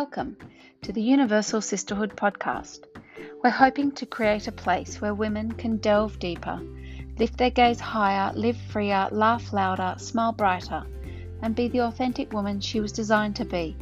[0.00, 0.36] Welcome
[0.82, 2.84] to the Universal Sisterhood podcast.
[3.42, 6.60] We're hoping to create a place where women can delve deeper,
[7.18, 10.84] lift their gaze higher, live freer, laugh louder, smile brighter,
[11.42, 13.76] and be the authentic woman she was designed to be.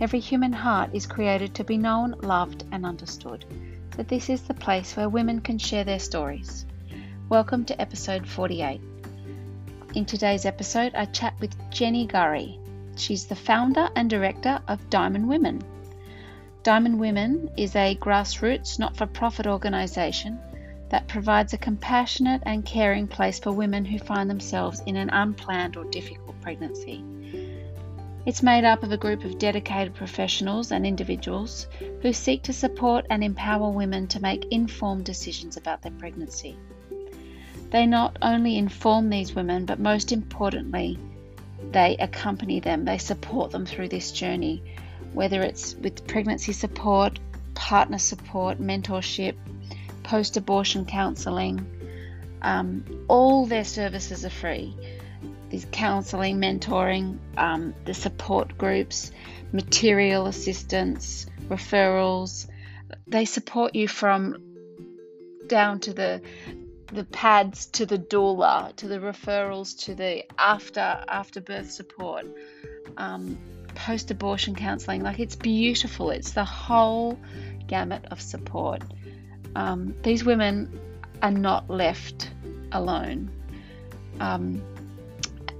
[0.00, 3.46] Every human heart is created to be known, loved, and understood.
[3.96, 6.66] So, this is the place where women can share their stories.
[7.30, 8.82] Welcome to episode 48.
[9.94, 12.60] In today's episode, I chat with Jenny Gurry.
[12.96, 15.62] She's the founder and director of Diamond Women.
[16.62, 20.38] Diamond Women is a grassroots not for profit organisation
[20.90, 25.76] that provides a compassionate and caring place for women who find themselves in an unplanned
[25.76, 27.04] or difficult pregnancy.
[28.26, 31.66] It's made up of a group of dedicated professionals and individuals
[32.00, 36.56] who seek to support and empower women to make informed decisions about their pregnancy.
[37.70, 40.98] They not only inform these women, but most importantly,
[41.72, 44.62] they accompany them, they support them through this journey,
[45.12, 47.18] whether it's with pregnancy support,
[47.54, 49.34] partner support, mentorship,
[50.02, 51.66] post abortion counselling.
[52.42, 54.76] Um, all their services are free.
[55.50, 59.12] These counselling, mentoring, um, the support groups,
[59.52, 62.48] material assistance, referrals.
[63.06, 64.42] They support you from
[65.46, 66.22] down to the
[66.94, 72.26] the pads to the doula to the referrals to the after after birth support
[72.96, 73.38] um,
[73.74, 76.10] post abortion counseling like it's beautiful.
[76.10, 77.18] It's the whole
[77.66, 78.82] gamut of support.
[79.56, 80.80] Um, these women
[81.22, 82.30] are not left
[82.72, 83.30] alone.
[84.20, 84.62] Um,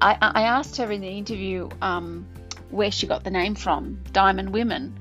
[0.00, 2.26] I, I, asked her in the interview um,
[2.70, 4.98] where she got the name from diamond women.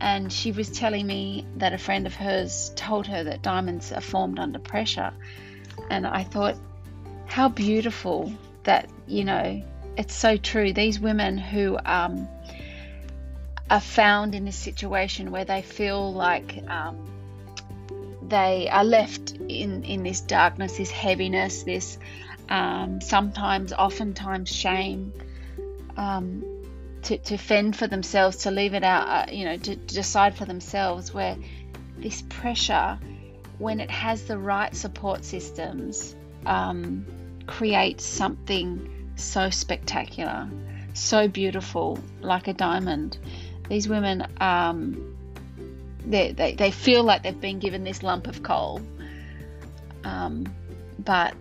[0.00, 4.00] And she was telling me that a friend of hers told her that diamonds are
[4.00, 5.12] formed under pressure.
[5.90, 6.56] And I thought,
[7.26, 8.32] how beautiful
[8.64, 9.62] that, you know,
[9.96, 10.72] it's so true.
[10.72, 12.28] These women who um,
[13.70, 16.96] are found in this situation where they feel like um,
[18.28, 21.98] they are left in, in this darkness, this heaviness, this
[22.48, 25.12] um, sometimes, oftentimes, shame.
[25.96, 26.44] Um,
[27.02, 30.36] to, to fend for themselves, to leave it out, uh, you know, to, to decide
[30.36, 31.36] for themselves, where
[31.98, 32.98] this pressure,
[33.58, 36.14] when it has the right support systems,
[36.46, 37.06] um,
[37.46, 40.48] creates something so spectacular,
[40.94, 43.18] so beautiful, like a diamond.
[43.68, 45.16] These women, um,
[46.04, 48.80] they, they, they feel like they've been given this lump of coal,
[50.04, 50.46] um,
[50.98, 51.34] but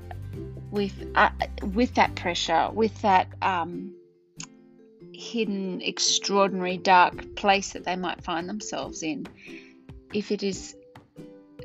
[0.70, 1.30] with uh,
[1.74, 3.94] with that pressure, with that um,
[5.14, 9.28] hidden, extraordinary, dark place that they might find themselves in,
[10.14, 10.76] if it is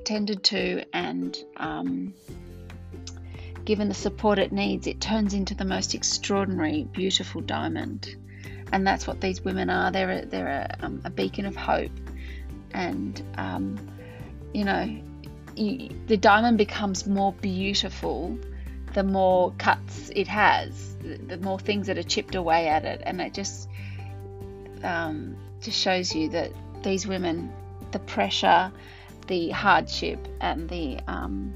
[0.07, 2.15] tended to and um,
[3.65, 8.17] given the support it needs, it turns into the most extraordinary, beautiful diamond.
[8.73, 9.91] And that's what these women are.
[9.91, 11.93] They're a, they're a, um, a beacon of hope.
[12.73, 13.77] And, um,
[14.55, 15.03] you know,
[15.55, 18.39] you, the diamond becomes more beautiful
[18.97, 23.21] the more cuts it has, the more things that are chipped away at it, and
[23.21, 23.69] it just
[24.83, 26.51] um, just shows you that
[26.83, 27.53] these women,
[27.93, 28.73] the pressure,
[29.27, 31.55] the hardship, and the um,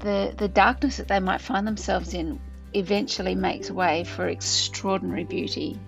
[0.00, 2.40] the the darkness that they might find themselves in,
[2.74, 5.78] eventually makes way for extraordinary beauty,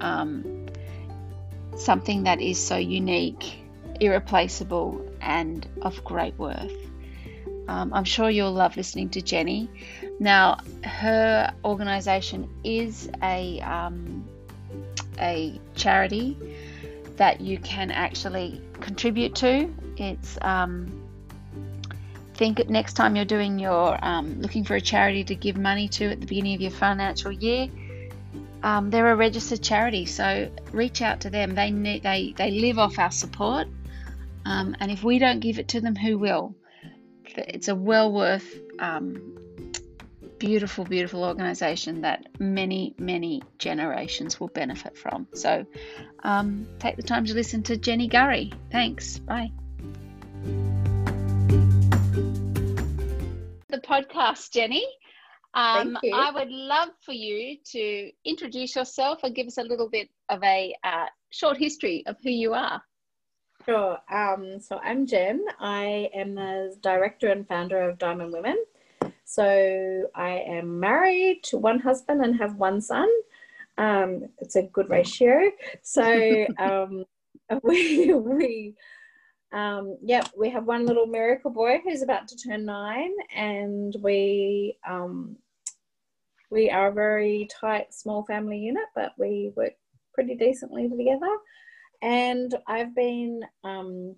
[0.00, 0.66] um,
[1.76, 3.62] something that is so unique,
[4.00, 6.72] irreplaceable, and of great worth.
[7.68, 9.68] Um, I'm sure you'll love listening to Jenny.
[10.18, 14.26] Now, her organisation is a um,
[15.20, 16.36] a charity
[17.16, 19.72] that you can actually contribute to.
[20.00, 21.08] It's um,
[22.34, 26.06] think next time you're doing your um, looking for a charity to give money to
[26.06, 27.68] at the beginning of your financial year.
[28.62, 31.54] Um, they're a registered charity, so reach out to them.
[31.54, 33.68] They need, they they live off our support,
[34.44, 36.54] um, and if we don't give it to them, who will?
[37.36, 39.38] it's a well worth, um,
[40.38, 45.26] beautiful, beautiful organization that many, many generations will benefit from.
[45.34, 45.66] So
[46.22, 48.52] um, take the time to listen to Jenny Gurry.
[48.70, 49.18] Thanks.
[49.18, 49.52] Bye.
[53.68, 54.86] The podcast, Jenny.
[55.54, 60.08] Um, I would love for you to introduce yourself and give us a little bit
[60.28, 62.82] of a uh, short history of who you are.
[63.64, 63.98] Sure.
[64.10, 65.44] Um, so I'm Jen.
[65.58, 68.56] I am the director and founder of Diamond Women.
[69.24, 73.08] So I am married to one husband and have one son.
[73.76, 75.50] Um, it's a good ratio.
[75.82, 77.04] So um,
[77.62, 78.74] we we
[79.52, 84.76] um, yep, we have one little miracle boy who's about to turn nine, and we
[84.88, 85.36] um,
[86.50, 89.74] we are a very tight, small family unit, but we work
[90.14, 91.36] pretty decently together.
[92.02, 94.14] and I've been, um,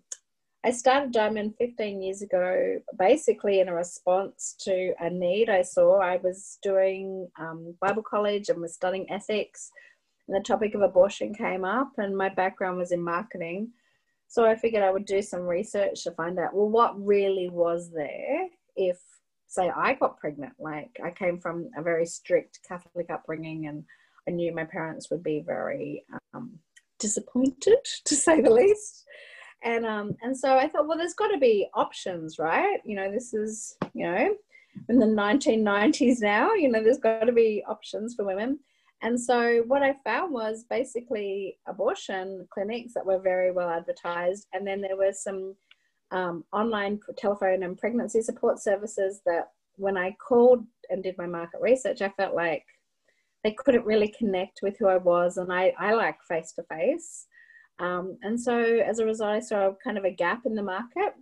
[0.65, 6.01] I started Diamond 15 years ago, basically in a response to a need I saw.
[6.01, 9.71] I was doing um, Bible college and was studying ethics,
[10.29, 13.71] and the topic of abortion came up, and my background was in marketing.
[14.31, 17.91] So I figured I would do some research to find out, well, what really was
[17.91, 18.47] there
[18.77, 18.97] if,
[19.49, 20.53] say, I got pregnant?
[20.57, 23.83] Like, I came from a very strict Catholic upbringing, and
[24.29, 26.53] I knew my parents would be very um,
[27.01, 29.05] disappointed, to say the least.
[29.65, 32.79] And um, and so I thought, well, there's got to be options, right?
[32.85, 34.37] You know, this is you know
[34.89, 36.55] in the 1990s now.
[36.55, 38.61] You know, there's got to be options for women.
[39.03, 44.67] And so what I found was basically abortion clinics that were very well advertised, and
[44.67, 45.55] then there were some
[46.11, 51.61] um, online telephone and pregnancy support services that when I called and did my market
[51.61, 52.65] research, I felt like
[53.43, 57.27] they couldn't really connect with who I was, and I, I like face to face.
[58.23, 61.15] And so as a result, I saw kind of a gap in the market.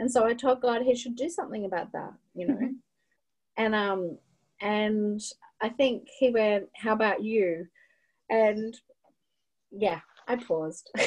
[0.00, 2.54] And so I told God he should do something about that, you know.
[2.54, 2.72] Mm-hmm.
[3.56, 4.18] And um
[4.60, 5.20] and
[5.62, 7.66] I think he went, How about you?
[8.30, 8.76] And
[9.70, 10.90] yeah, I paused.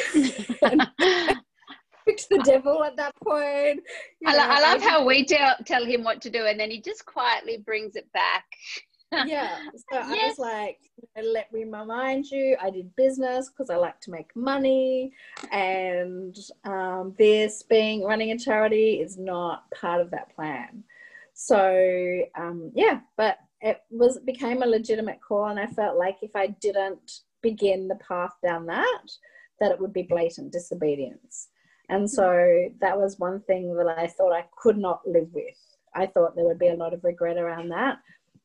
[2.15, 3.81] to the devil at that point.
[4.25, 6.81] I, lo- I, love how we tell, tell him what to do and then he
[6.81, 8.43] just quietly brings it back
[9.25, 9.57] yeah.
[9.75, 10.07] So yes.
[10.09, 10.79] I was like,
[11.15, 15.11] let me remind you, I did business because I like to make money.
[15.51, 16.35] And
[16.65, 20.83] um, this being running a charity is not part of that plan.
[21.33, 26.35] So um, yeah, but it was became a legitimate call and I felt like if
[26.35, 29.03] I didn't begin the path down that,
[29.59, 31.47] that it would be blatant disobedience.
[31.89, 35.57] And so that was one thing that I thought I could not live with.
[35.95, 37.97] I thought there would be a lot of regret around that.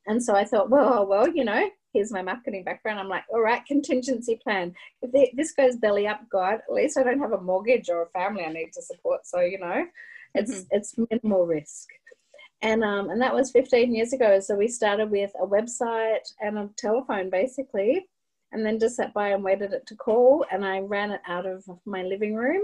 [0.07, 2.99] And so I thought, well, well, you know, here's my marketing background.
[2.99, 4.75] I'm like, all right, contingency plan.
[5.03, 8.11] If this goes belly up, God, at least I don't have a mortgage or a
[8.11, 9.27] family I need to support.
[9.27, 9.85] So you know,
[10.35, 10.77] it's mm-hmm.
[10.77, 11.89] it's minimal risk.
[12.63, 14.41] And um, and that was 15 years ago.
[14.41, 18.09] So we started with a website and a telephone, basically,
[18.53, 20.45] and then just sat by and waited it to call.
[20.51, 22.63] And I ran it out of my living room.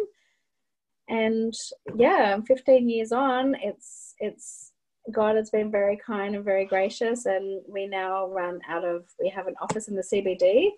[1.09, 1.55] And
[1.97, 4.73] yeah, 15 years on, it's it's
[5.13, 9.05] God has been very kind and very gracious, and we now run out of.
[9.21, 10.71] We have an office in the CBD,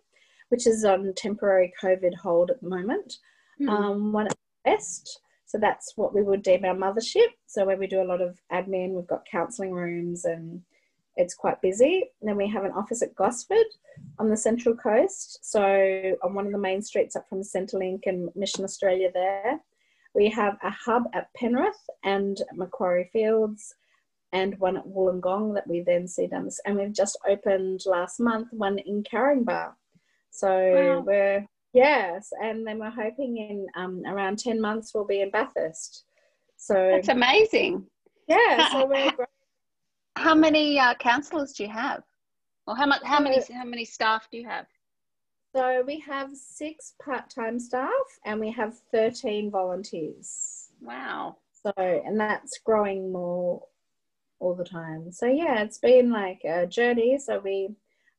[0.49, 3.19] which is on temporary COVID hold at the moment.
[3.61, 3.69] Mm.
[3.71, 7.29] Um, one at West, so that's what we would deem our mothership.
[7.47, 10.61] So where we do a lot of admin, we've got counselling rooms, and
[11.17, 12.11] it's quite busy.
[12.21, 13.67] And then we have an office at Gosford
[14.19, 15.63] on the Central Coast, so
[16.23, 19.09] on one of the main streets up from Centrelink and Mission Australia.
[19.15, 19.61] There,
[20.15, 23.75] we have a hub at Penrith and Macquarie Fields
[24.33, 26.61] and one at Wollongong that we then see down this.
[26.67, 29.73] And we've just opened last month one in Caringbah.
[30.31, 31.05] So wow.
[31.07, 31.47] we're,
[31.77, 36.05] yes, and then we're hoping in um, around 10 months we'll be in Bathurst.
[36.57, 37.85] So that's amazing.
[38.29, 39.13] Yeah, so we're
[40.17, 42.03] How many uh, counsellors do you have?
[42.67, 43.03] Or how much?
[43.05, 43.41] How many?
[43.53, 44.67] How many staff do you have?
[45.55, 47.91] So we have six part-time staff,
[48.25, 50.71] and we have thirteen volunteers.
[50.81, 51.37] Wow!
[51.63, 53.63] So, and that's growing more
[54.39, 55.13] all the time.
[55.13, 57.19] So yeah, it's been like a journey.
[57.19, 57.71] So we,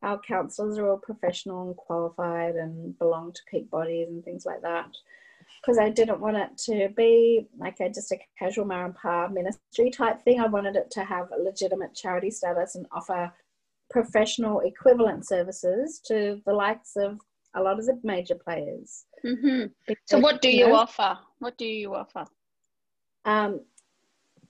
[0.03, 4.61] our counsellors are all professional and qualified and belong to peak bodies and things like
[4.61, 4.89] that.
[5.61, 9.27] Because I didn't want it to be like a, just a casual mar and pa
[9.27, 10.39] ministry type thing.
[10.39, 13.33] I wanted it to have a legitimate charity status and offer
[13.89, 17.19] professional equivalent services to the likes of
[17.55, 19.05] a lot of the major players.
[19.25, 19.67] Mm-hmm.
[19.87, 21.17] Because, so, what do you, you know, offer?
[21.39, 22.25] What do you offer?
[23.25, 23.61] Um,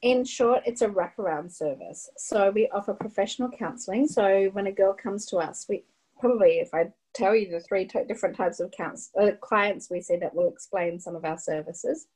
[0.02, 2.10] in short, it's a wraparound service.
[2.18, 4.08] So we offer professional counselling.
[4.08, 5.84] So when a girl comes to us, we
[6.20, 10.02] probably, if I tell you the three t- different types of counts, uh, clients we
[10.02, 12.08] see that will explain some of our services.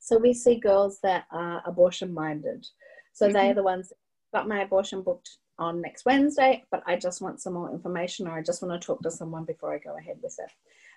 [0.00, 2.66] So we see girls that are abortion minded.
[3.12, 3.34] So mm-hmm.
[3.34, 3.92] they're the ones
[4.32, 8.36] got my abortion booked on next Wednesday, but I just want some more information or
[8.38, 10.50] I just want to talk to someone before I go ahead with it.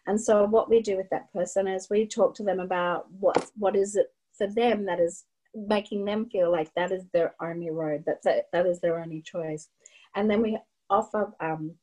[0.08, 3.50] And so what we do with that person is we talk to them about what
[3.58, 4.08] what is it
[4.38, 8.46] for them that is making them feel like that is their only road, that that,
[8.52, 9.70] that is their only choice.
[10.16, 10.58] And then we
[10.90, 11.74] offer um,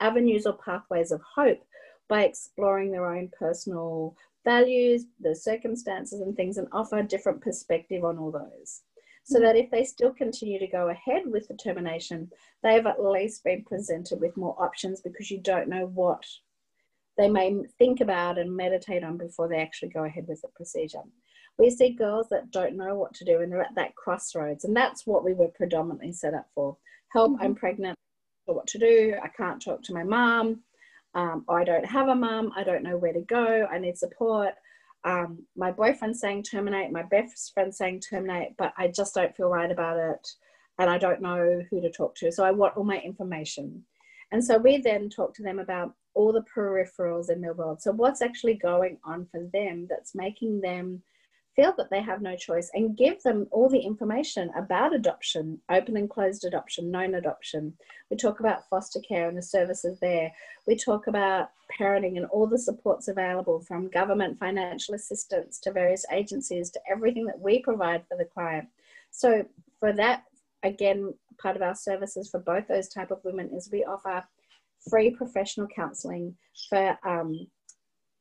[0.00, 1.62] avenues or pathways of hope
[2.08, 8.04] by exploring their own personal values, the circumstances and things, and offer a different perspective
[8.04, 8.82] on all those.
[9.24, 12.30] So that if they still continue to go ahead with the termination,
[12.62, 16.24] they've at least been presented with more options because you don't know what
[17.16, 21.02] they may think about and meditate on before they actually go ahead with the procedure
[21.60, 24.64] we see girls that don't know what to do and they're at that crossroads.
[24.64, 26.76] And that's what we were predominantly set up for.
[27.12, 27.42] Help, mm-hmm.
[27.42, 27.96] I'm pregnant,
[28.46, 30.60] what to do, I can't talk to my mom.
[31.14, 34.54] um, I don't have a mum, I don't know where to go, I need support.
[35.04, 39.48] Um, my boyfriend's saying terminate, my best friend's saying terminate, but I just don't feel
[39.48, 40.28] right about it
[40.78, 42.32] and I don't know who to talk to.
[42.32, 43.84] So I want all my information.
[44.32, 47.82] And so we then talk to them about all the peripherals in their world.
[47.82, 51.02] So what's actually going on for them that's making them
[51.56, 55.96] feel that they have no choice and give them all the information about adoption, open
[55.96, 57.74] and closed adoption, known adoption.
[58.10, 60.32] We talk about foster care and the services there.
[60.66, 66.04] We talk about parenting and all the supports available from government financial assistance to various
[66.12, 68.68] agencies to everything that we provide for the client.
[69.10, 69.44] So
[69.78, 70.24] for that,
[70.62, 74.24] again, part of our services for both those type of women is we offer
[74.88, 76.36] free professional counselling
[76.68, 77.46] for um,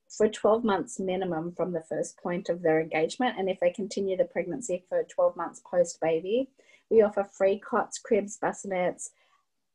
[0.10, 3.36] for 12 months minimum from the first point of their engagement.
[3.38, 6.50] And if they continue the pregnancy for 12 months post baby,
[6.90, 9.12] we offer free cots, cribs, bassinets,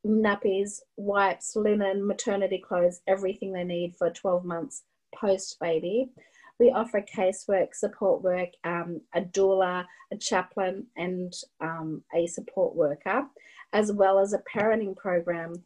[0.04, 4.82] nappies, wipes, linen, maternity clothes, everything they need for 12 months
[5.14, 6.10] post baby.
[6.58, 13.24] We offer casework, support work, um, a doula, a chaplain, and um, a support worker,
[13.72, 15.64] as well as a parenting program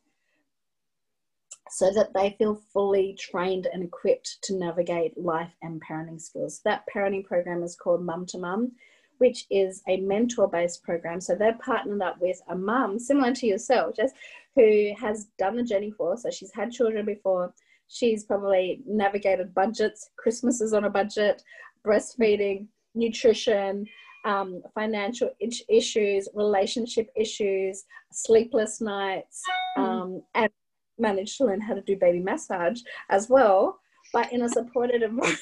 [1.70, 6.60] so that they feel fully trained and equipped to navigate life and parenting skills.
[6.64, 8.72] That parenting program is called Mum to Mum,
[9.18, 11.20] which is a mentor based program.
[11.20, 14.12] So they're partnered up with a mum, similar to yourself, Jess,
[14.54, 16.16] who has done the journey for.
[16.16, 17.52] So she's had children before.
[17.88, 21.42] She's probably navigated budgets, Christmases on a budget,
[21.84, 23.86] breastfeeding, nutrition,
[24.24, 25.30] um, financial
[25.68, 29.42] issues, relationship issues, sleepless nights,
[29.76, 29.82] mm.
[29.82, 30.50] um, and
[30.98, 33.80] managed to learn how to do baby massage as well,
[34.12, 35.38] but in a supported environment.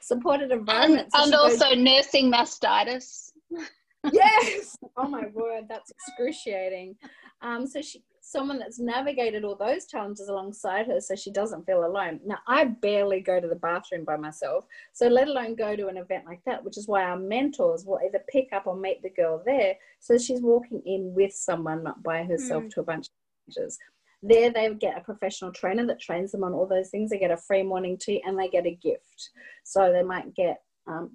[0.00, 1.08] supported environment.
[1.12, 3.32] And, so and also goes, nursing mastitis.
[4.12, 4.76] yes.
[4.96, 6.96] Oh my word, that's excruciating.
[7.40, 11.84] Um, so she, someone that's navigated all those challenges alongside her, so she doesn't feel
[11.84, 12.20] alone.
[12.24, 15.96] Now I barely go to the bathroom by myself, so let alone go to an
[15.96, 19.10] event like that, which is why our mentors will either pick up or meet the
[19.10, 22.70] girl there, so she's walking in with someone, not by herself, mm.
[22.70, 23.78] to a bunch of changes.
[24.22, 27.10] There, they get a professional trainer that trains them on all those things.
[27.10, 29.30] They get a free morning tea and they get a gift.
[29.64, 31.10] So they might get um,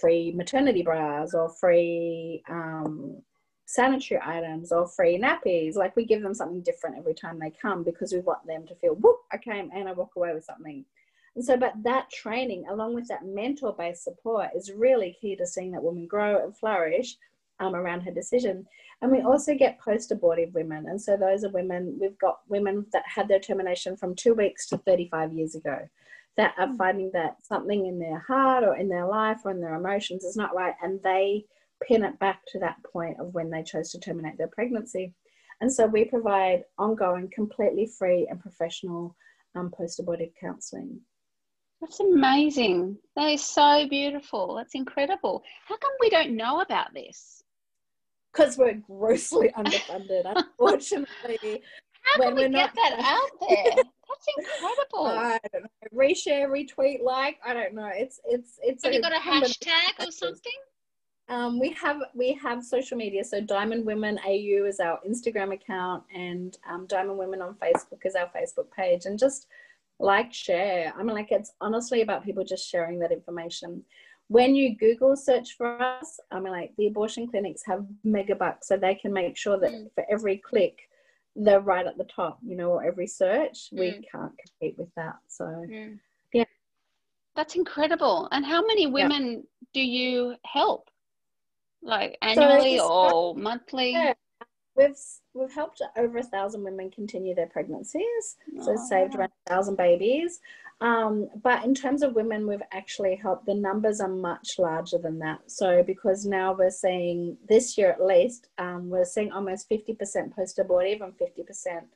[0.00, 3.22] free maternity bras or free um,
[3.66, 5.76] sanitary items or free nappies.
[5.76, 8.74] Like we give them something different every time they come because we want them to
[8.74, 10.84] feel, whoop, I came and I walk away with something.
[11.36, 15.46] And so, but that training, along with that mentor based support, is really key to
[15.46, 17.16] seeing that woman grow and flourish
[17.60, 18.66] um, around her decision.
[19.00, 20.86] And we also get post abortive women.
[20.88, 24.66] And so those are women, we've got women that had their termination from two weeks
[24.68, 25.78] to 35 years ago
[26.36, 26.76] that are hmm.
[26.76, 30.36] finding that something in their heart or in their life or in their emotions is
[30.36, 30.74] not right.
[30.82, 31.44] And they
[31.86, 35.12] pin it back to that point of when they chose to terminate their pregnancy.
[35.60, 39.16] And so we provide ongoing, completely free and professional
[39.54, 41.00] um, post abortive counselling.
[41.80, 42.96] That's amazing.
[43.14, 44.54] That is so beautiful.
[44.56, 45.44] That's incredible.
[45.66, 47.42] How come we don't know about this?
[48.38, 51.62] Because we're grossly underfunded, unfortunately.
[52.02, 53.74] How when can we get that out there?
[53.74, 55.06] That's incredible.
[55.06, 55.68] I don't know.
[55.94, 57.38] Reshare, retweet, like.
[57.44, 57.90] I don't know.
[57.92, 58.84] It's it's it's.
[58.84, 60.52] Have you got a hashtag or something?
[61.28, 63.22] Um, we have we have social media.
[63.24, 68.14] So Diamond Women AU is our Instagram account, and um, Diamond Women on Facebook is
[68.14, 69.04] our Facebook page.
[69.04, 69.46] And just
[69.98, 70.94] like, share.
[70.96, 73.84] I mean, like it's honestly about people just sharing that information
[74.28, 78.76] when you Google search for us, I mean, like the abortion clinics have megabucks, so
[78.76, 79.90] they can make sure that mm.
[79.94, 80.78] for every click,
[81.34, 83.70] they're right at the top, you know, or every search.
[83.72, 83.78] Mm.
[83.78, 85.16] We can't compete with that.
[85.28, 85.98] So, mm.
[86.32, 86.44] yeah.
[87.36, 88.28] That's incredible.
[88.30, 89.66] And how many women yeah.
[89.72, 90.90] do you help?
[91.80, 93.92] Like annually so or monthly?
[93.92, 94.12] Yeah.
[94.76, 94.96] We've
[95.32, 98.88] we've helped over a thousand women continue their pregnancies, so oh.
[98.88, 100.40] saved around a thousand babies.
[100.80, 103.46] Um, but in terms of women, we've actually helped.
[103.46, 105.40] The numbers are much larger than that.
[105.50, 110.34] So because now we're seeing this year at least, um, we're seeing almost fifty percent
[110.36, 111.86] post-abortive and fifty percent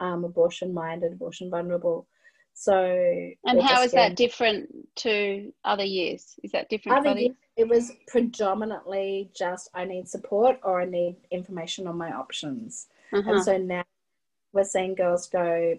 [0.00, 2.06] um, abortion-minded, abortion vulnerable.
[2.54, 2.74] So
[3.44, 6.38] and how is that different to other years?
[6.42, 7.06] Is that different?
[7.06, 12.12] Other years, it was predominantly just I need support or I need information on my
[12.12, 12.88] options.
[13.12, 13.30] Uh-huh.
[13.30, 13.84] And so now
[14.54, 15.74] we're seeing girls go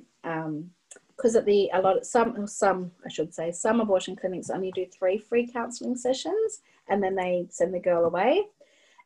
[1.24, 4.72] because at the a lot of some some I should say some abortion clinics only
[4.72, 8.44] do three free counselling sessions and then they send the girl away.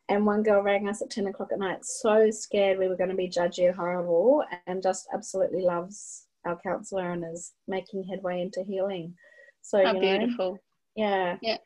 [0.08, 3.10] And one girl rang us at 10 o'clock at night, so scared we were going
[3.10, 8.40] to be judgy and horrible, and just absolutely loves our counsellor and is making headway
[8.40, 9.14] into healing.
[9.60, 10.52] So, How beautiful.
[10.52, 10.58] Know,
[10.96, 11.36] yeah.
[11.42, 11.58] Yeah.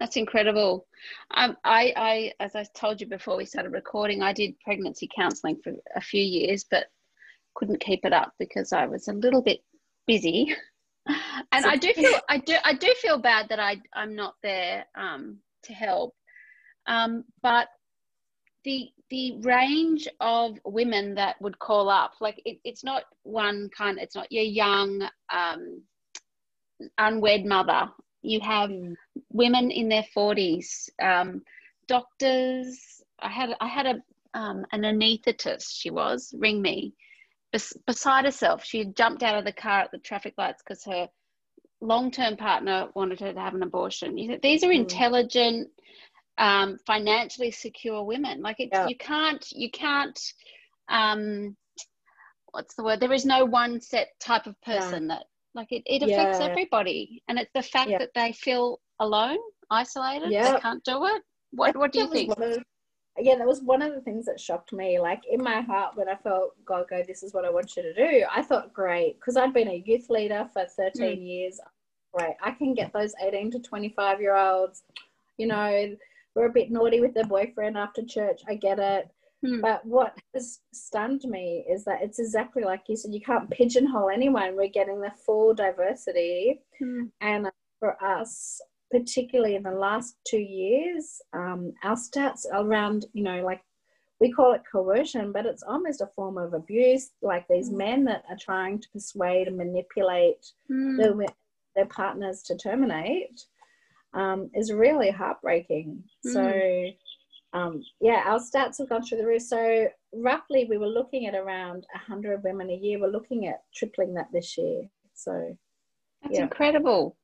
[0.00, 0.86] That's incredible.
[1.34, 5.58] Um, I, I, as I told you before we started recording, I did pregnancy counselling
[5.62, 6.86] for a few years, but
[7.54, 9.60] couldn't keep it up because I was a little bit
[10.06, 10.54] busy.
[11.06, 14.84] and I do feel I do I do feel bad that I I'm not there
[14.96, 16.14] um, to help.
[16.86, 17.68] Um, but
[18.64, 23.98] the the range of women that would call up, like it, it's not one kind.
[23.98, 25.82] It's not your young um,
[26.98, 27.88] unwed mother.
[28.22, 28.94] You have mm.
[29.30, 31.42] women in their forties, um,
[31.88, 33.02] doctors.
[33.20, 35.66] I had I had a um, an anaesthetist.
[35.70, 36.94] She was ring me
[37.54, 38.64] bes- beside herself.
[38.64, 41.08] She had jumped out of the car at the traffic lights because her
[41.80, 44.18] long-term partner wanted her to have an abortion.
[44.18, 44.76] You know, these are mm.
[44.76, 45.68] intelligent,
[46.36, 48.42] um, financially secure women.
[48.42, 48.88] Like it, yeah.
[48.88, 50.20] you can't, you can't.
[50.88, 51.56] Um,
[52.50, 53.00] what's the word?
[53.00, 55.16] There is no one set type of person yeah.
[55.16, 56.46] that like it, it affects yeah.
[56.46, 59.38] everybody, and it's the fact that they feel alone,
[59.70, 61.22] isolated, they can't do it.
[61.52, 62.34] What What do you think?
[63.18, 64.98] Yeah, that was one of the things that shocked me.
[64.98, 67.82] Like in my heart, when I felt God go, this is what I want you
[67.82, 71.26] to do, I thought, great, because I'd been a youth leader for 13 mm.
[71.26, 71.60] years.
[72.16, 74.84] Right, I can get those 18 to 25 year olds,
[75.36, 75.96] you know,
[76.34, 78.42] we're a bit naughty with their boyfriend after church.
[78.48, 79.08] I get it.
[79.44, 79.60] Mm.
[79.60, 84.10] But what has stunned me is that it's exactly like you said, you can't pigeonhole
[84.10, 84.56] anyone.
[84.56, 86.60] We're getting the full diversity.
[86.82, 87.10] Mm.
[87.20, 88.60] And for us,
[88.94, 93.60] particularly in the last two years, um, our stats around, you know, like
[94.20, 97.10] we call it coercion, but it's almost a form of abuse.
[97.20, 97.78] Like these mm.
[97.78, 100.96] men that are trying to persuade and manipulate mm.
[100.96, 101.12] their,
[101.74, 103.44] their partners to terminate
[104.14, 106.04] um, is really heartbreaking.
[106.24, 106.32] Mm.
[106.32, 109.42] So, um, yeah, our stats have gone through the roof.
[109.42, 113.00] So, roughly, we were looking at around 100 women a year.
[113.00, 114.88] We're looking at tripling that this year.
[115.14, 115.56] So,
[116.22, 116.44] that's yeah.
[116.44, 117.16] incredible.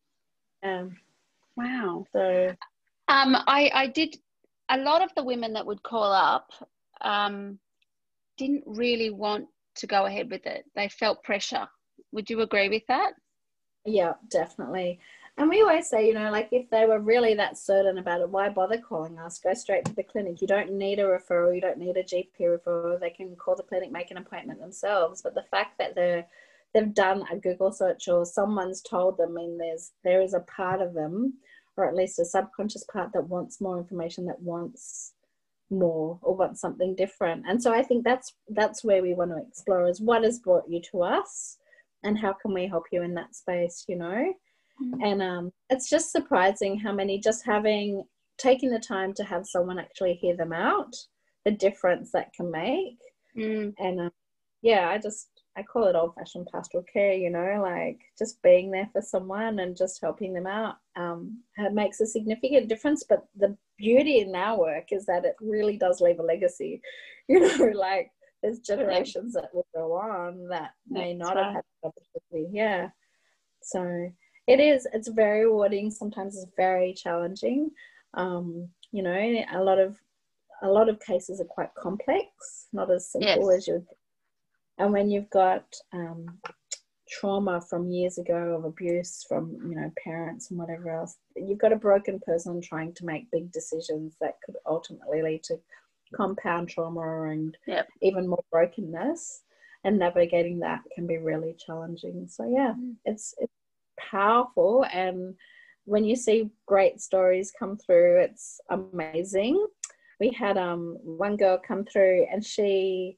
[0.64, 0.96] Um,
[1.56, 2.04] Wow.
[2.12, 2.54] So,
[3.08, 4.16] um, I I did
[4.68, 6.52] a lot of the women that would call up
[7.00, 7.58] um,
[8.38, 10.64] didn't really want to go ahead with it.
[10.74, 11.68] They felt pressure.
[12.12, 13.12] Would you agree with that?
[13.84, 15.00] Yeah, definitely.
[15.36, 18.28] And we always say, you know, like if they were really that certain about it,
[18.28, 19.38] why bother calling us?
[19.38, 20.40] Go straight to the clinic.
[20.40, 21.54] You don't need a referral.
[21.54, 23.00] You don't need a GP referral.
[23.00, 25.22] They can call the clinic, make an appointment themselves.
[25.22, 26.26] But the fact that they're
[26.74, 30.40] they've done a Google search or someone's told them, I mean, there's there is a
[30.40, 31.34] part of them
[31.76, 35.12] or at least a subconscious part that wants more information that wants
[35.70, 39.46] more or wants something different and so i think that's that's where we want to
[39.48, 41.58] explore is what has brought you to us
[42.02, 44.32] and how can we help you in that space you know
[44.82, 45.02] mm-hmm.
[45.02, 48.02] and um, it's just surprising how many just having
[48.36, 50.92] taking the time to have someone actually hear them out
[51.44, 52.98] the difference that can make
[53.36, 53.72] mm.
[53.78, 54.10] and um,
[54.62, 55.28] yeah i just
[55.60, 59.58] I call it old fashioned pastoral care, you know, like just being there for someone
[59.58, 60.76] and just helping them out.
[60.96, 63.04] Um, it makes a significant difference.
[63.06, 66.80] But the beauty in our work is that it really does leave a legacy,
[67.28, 68.10] you know, like
[68.42, 71.44] there's generations that will go on that may not right.
[71.44, 72.50] have had the opportunity.
[72.56, 72.88] Yeah.
[73.62, 74.10] So
[74.46, 75.90] it is, it's very rewarding.
[75.90, 77.70] Sometimes it's very challenging.
[78.14, 79.98] Um, you know, a lot of
[80.62, 83.58] a lot of cases are quite complex, not as simple yes.
[83.58, 83.86] as you would
[84.80, 86.26] and when you've got um,
[87.08, 91.72] trauma from years ago of abuse from you know parents and whatever else you've got
[91.72, 95.56] a broken person trying to make big decisions that could ultimately lead to
[96.14, 97.88] compound trauma and yep.
[98.02, 99.42] even more brokenness
[99.84, 102.94] and navigating that can be really challenging so yeah mm.
[103.04, 103.52] it's it's
[103.98, 105.34] powerful and
[105.84, 109.66] when you see great stories come through it's amazing
[110.20, 113.16] we had um one girl come through and she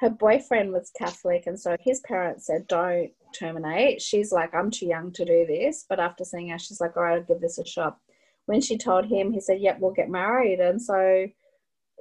[0.00, 4.00] her boyfriend was Catholic, and so his parents said, Don't terminate.
[4.00, 5.84] She's like, I'm too young to do this.
[5.88, 7.98] But after seeing her, she's like, All right, I'll give this a shot.
[8.46, 10.58] When she told him, he said, Yep, we'll get married.
[10.58, 11.26] And so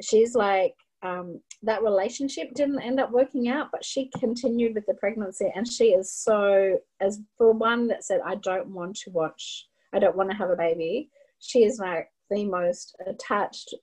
[0.01, 4.93] she's like, um, that relationship didn't end up working out, but she continued with the
[4.93, 5.51] pregnancy.
[5.53, 9.99] And she is so, as for one that said, I don't want to watch, I
[9.99, 11.09] don't want to have a baby,
[11.39, 13.73] she is like the most attached,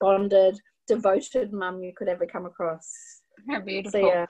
[0.00, 4.00] bonded, devoted mum you could ever come across how beautiful.
[4.00, 4.26] So, yeah.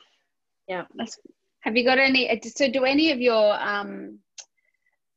[0.68, 0.84] Yeah.
[0.94, 1.18] That's,
[1.60, 4.18] have you got any, uh, so do any of your um,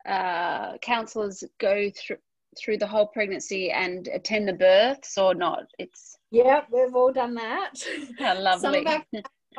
[0.08, 2.18] uh, counselors go through,
[2.60, 5.64] through the whole pregnancy and attend the births or not?
[5.78, 7.72] It's yeah, we've all done that.
[8.20, 8.62] How lovely.
[8.62, 9.04] Some of our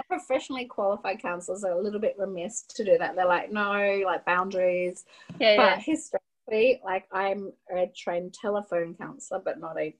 [0.08, 3.16] professionally qualified counselors are a little bit remiss to do that.
[3.16, 5.04] They're like, no, like boundaries.
[5.40, 5.80] Yeah, but yeah.
[5.80, 9.94] historically, like I'm a trained telephone counselor, but not a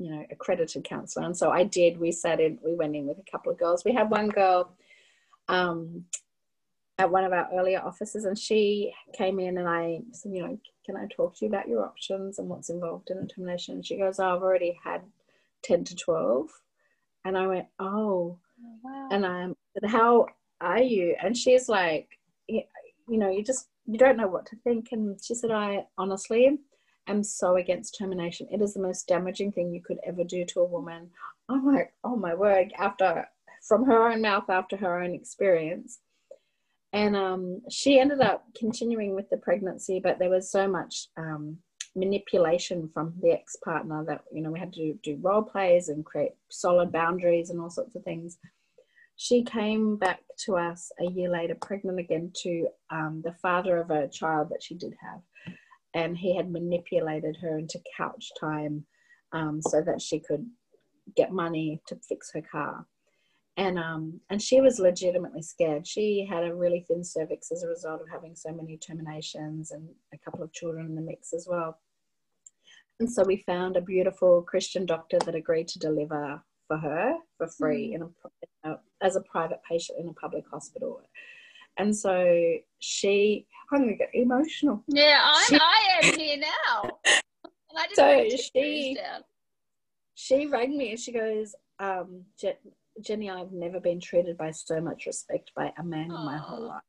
[0.00, 3.18] you know accredited counselor and so i did we sat in we went in with
[3.18, 4.72] a couple of girls we had one girl
[5.48, 6.04] um,
[6.98, 10.58] at one of our earlier offices and she came in and i said you know
[10.84, 13.86] can i talk to you about your options and what's involved in a termination and
[13.86, 15.02] she goes oh, i've already had
[15.62, 16.48] 10 to 12
[17.24, 18.38] and i went oh
[18.82, 19.08] wow.
[19.12, 20.26] and i said how
[20.60, 21.16] are you?
[21.22, 22.08] And she's like,
[22.48, 22.62] you
[23.08, 24.88] know, you just, you don't know what to think.
[24.92, 26.58] And she said, I honestly
[27.10, 28.46] am so against termination.
[28.50, 31.10] It is the most damaging thing you could ever do to a woman.
[31.48, 33.26] I'm like, oh my word, after,
[33.66, 35.98] from her own mouth, after her own experience.
[36.92, 41.58] And um, she ended up continuing with the pregnancy, but there was so much um,
[41.94, 46.04] manipulation from the ex partner that, you know, we had to do role plays and
[46.04, 48.38] create solid boundaries and all sorts of things.
[49.16, 53.90] She came back to us a year later, pregnant again, to um, the father of
[53.90, 55.20] a child that she did have.
[55.94, 58.84] And he had manipulated her into couch time
[59.32, 60.46] um, so that she could
[61.16, 62.86] get money to fix her car.
[63.56, 65.86] And um and she was legitimately scared.
[65.86, 69.88] She had a really thin cervix as a result of having so many terminations and
[70.14, 71.78] a couple of children in the mix as well.
[73.00, 77.48] And so we found a beautiful christian doctor that agreed to deliver for her for
[77.48, 77.94] free mm.
[78.64, 81.02] in a, as a private patient in a public hospital
[81.80, 86.90] and so she i'm gonna get emotional yeah i'm she, i am here now
[87.94, 88.96] so she
[90.14, 92.24] she rang me and she goes um,
[93.00, 96.68] Jenny, I've never been treated by so much respect by a man in my whole
[96.68, 96.82] life.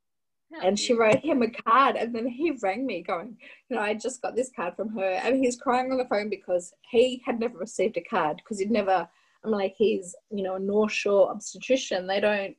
[0.61, 3.37] And she wrote him a card, and then he rang me, going,
[3.69, 5.19] You know, I just got this card from her.
[5.23, 8.69] And he's crying on the phone because he had never received a card because he'd
[8.69, 9.07] never,
[9.45, 12.05] I'm like, he's, you know, a North Shore obstetrician.
[12.05, 12.57] They don't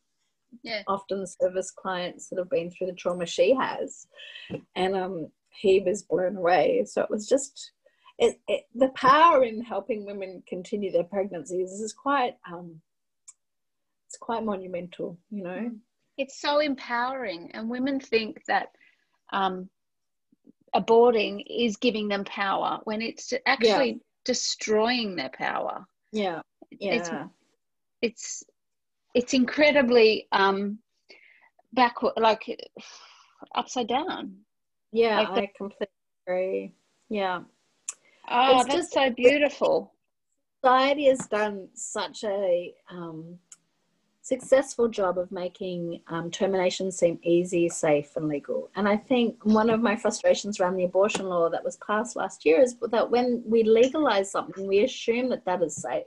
[0.62, 0.82] yeah.
[0.86, 4.06] often service clients that have been through the trauma she has.
[4.76, 6.84] And um, he was blown away.
[6.86, 7.72] So it was just,
[8.18, 12.80] it, it, the power in helping women continue their pregnancies is quite um,
[14.12, 15.50] it's quite monumental, you know.
[15.50, 15.78] Mm.
[16.18, 18.68] It's so empowering, and women think that
[19.32, 19.70] um,
[20.76, 23.98] aborting is giving them power when it's actually yeah.
[24.26, 25.86] destroying their power.
[26.12, 26.92] Yeah, yeah.
[26.92, 27.10] It's
[28.02, 28.44] it's,
[29.14, 30.78] it's incredibly um,
[31.72, 32.44] backward, like
[33.54, 34.36] upside down.
[34.92, 35.86] Yeah, like the, I completely
[36.26, 36.74] agree.
[37.08, 37.40] Yeah.
[38.30, 39.92] Oh, it's that's just, so beautiful.
[40.64, 43.38] Society has done such a um,
[44.22, 48.70] successful job of making um, termination seem easy, safe, and legal.
[48.76, 52.44] And I think one of my frustrations around the abortion law that was passed last
[52.44, 56.04] year is that when we legalize something, we assume that that is safe.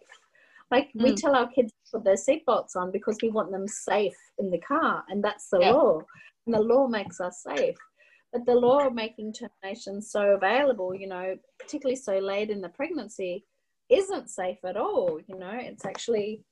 [0.71, 1.03] Like mm.
[1.03, 1.15] we hmm.
[1.15, 5.03] tell our kids put their seatbelts on because we want them safe in the car,
[5.09, 5.71] and that's the yeah.
[5.71, 6.01] law.
[6.45, 7.77] And the law makes us safe.
[8.31, 12.69] But the law of making termination so available, you know, particularly so late in the
[12.69, 13.45] pregnancy,
[13.89, 15.19] isn't safe at all.
[15.27, 16.43] You know, it's actually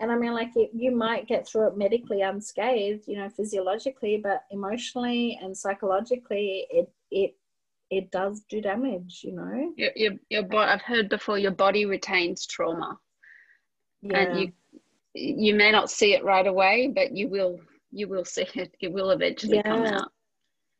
[0.00, 4.18] and I mean, like it, you might get through it medically unscathed, you know, physiologically,
[4.22, 7.34] but emotionally and psychologically, it it
[7.90, 9.72] it does do damage, you know.
[9.76, 10.70] Your your, your body.
[10.70, 11.38] I've heard before.
[11.38, 12.98] Your body retains trauma,
[14.00, 14.18] yeah.
[14.20, 14.52] and you
[15.14, 17.58] you may not see it right away, but you will
[17.92, 18.74] you will see it.
[18.80, 19.62] It will eventually yeah.
[19.62, 20.12] come out.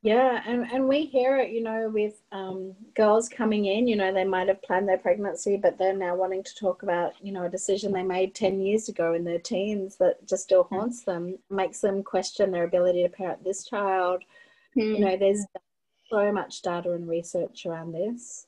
[0.02, 4.14] Yeah, and, and we hear it, you know, with um, girls coming in, you know,
[4.14, 7.44] they might have planned their pregnancy, but they're now wanting to talk about, you know,
[7.44, 10.74] a decision they made 10 years ago in their teens that just still hmm.
[10.74, 14.22] haunts them, makes them question their ability to parent this child.
[14.74, 14.82] Mm.
[14.82, 15.02] You hmm.
[15.02, 15.44] know, there's
[16.10, 18.46] so much data and research around this.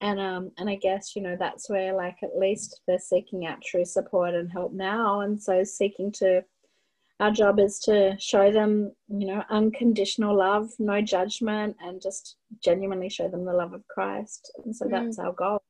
[0.00, 3.62] And um and I guess, you know, that's where like at least they're seeking out
[3.62, 5.20] true support and help now.
[5.20, 6.42] And so seeking to
[7.20, 13.10] our job is to show them, you know, unconditional love, no judgment, and just genuinely
[13.10, 14.50] show them the love of Christ.
[14.64, 14.90] And so mm.
[14.90, 15.62] that's our goal.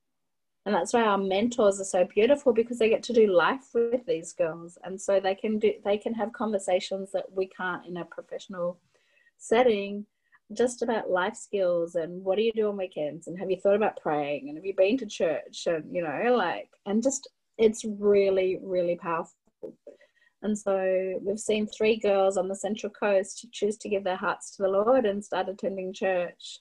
[0.65, 4.05] And that's why our mentors are so beautiful because they get to do life with
[4.05, 4.77] these girls.
[4.83, 8.79] And so they can do they can have conversations that we can't in a professional
[9.37, 10.05] setting
[10.53, 13.75] just about life skills and what do you do on weekends and have you thought
[13.75, 17.85] about praying and have you been to church and you know like and just it's
[17.85, 19.35] really really powerful
[20.43, 24.55] and so we've seen three girls on the Central Coast choose to give their hearts
[24.55, 26.59] to the Lord and start attending church,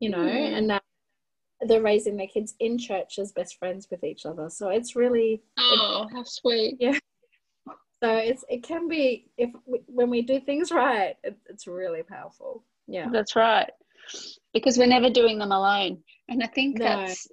[0.00, 0.58] you know, mm.
[0.58, 0.80] and now
[1.60, 4.50] they're raising their kids in church as best friends with each other.
[4.50, 6.76] So it's really oh, how sweet.
[6.80, 6.98] Yeah.
[8.02, 12.02] So it's it can be if we, when we do things right, it, it's really
[12.02, 12.64] powerful.
[12.86, 13.70] Yeah, that's right.
[14.52, 16.84] Because we're never doing them alone, and I think no.
[16.84, 17.26] that's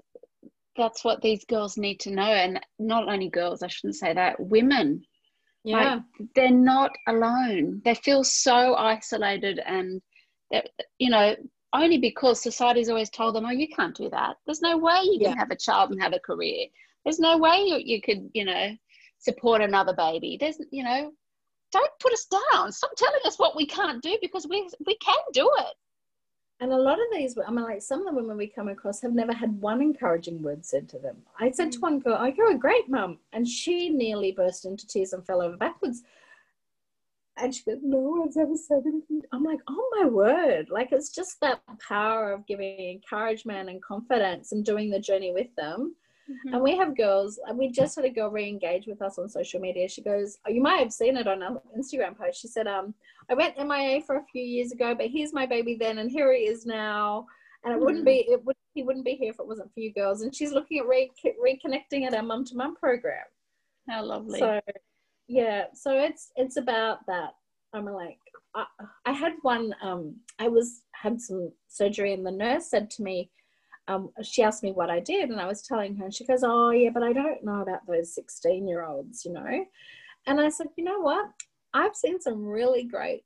[0.75, 3.61] that's what these girls need to know, and not only girls.
[3.61, 4.39] I shouldn't say that.
[4.39, 5.03] Women
[5.63, 5.95] yeah.
[5.95, 7.81] Like, they're not alone.
[7.85, 10.01] They feel so isolated and,
[10.99, 11.35] you know,
[11.73, 14.35] only because society's always told them, oh, you can't do that.
[14.45, 15.29] There's no way you yeah.
[15.29, 16.67] can have a child and have a career.
[17.03, 18.75] There's no way you, you could, you know,
[19.19, 20.37] support another baby.
[20.39, 21.11] There's, you know,
[21.73, 22.71] don't put us down.
[22.71, 25.73] Stop telling us what we can't do because we, we can do it.
[26.59, 29.01] And a lot of these, I mean, like some of the women we come across
[29.01, 31.17] have never had one encouraging word said to them.
[31.37, 31.81] I said to mm.
[31.81, 35.41] one girl, "Oh, you're a great mum," and she nearly burst into tears and fell
[35.41, 36.03] over backwards.
[37.37, 39.23] And she goes, No one's ever said anything.
[39.31, 40.69] I'm like, Oh my word.
[40.69, 45.53] Like, it's just that power of giving encouragement and confidence and doing the journey with
[45.57, 45.95] them.
[46.29, 46.53] Mm-hmm.
[46.53, 49.27] And we have girls, and we just had a girl re engage with us on
[49.27, 49.89] social media.
[49.89, 52.41] She goes, oh, You might have seen it on our Instagram post.
[52.41, 52.93] She said, um,
[53.29, 56.33] I went MIA for a few years ago, but here's my baby then, and here
[56.33, 57.25] he is now.
[57.63, 57.85] And it mm-hmm.
[57.85, 60.21] wouldn't be, it would, he wouldn't be here if it wasn't for you girls.
[60.21, 63.25] And she's looking at re- reconnecting at our mum to mum program.
[63.89, 64.39] How lovely.
[64.39, 64.61] So,
[65.27, 67.31] yeah, so it's it's about that.
[67.73, 68.19] I'm like,
[68.55, 68.65] I,
[69.05, 69.73] I had one.
[69.81, 73.29] Um, I was had some surgery, and the nurse said to me,
[73.87, 76.43] um, she asked me what I did, and I was telling her, and she goes,
[76.43, 79.65] "Oh yeah, but I don't know about those 16 year olds, you know."
[80.27, 81.27] And I said, "You know what?
[81.73, 83.25] I've seen some really great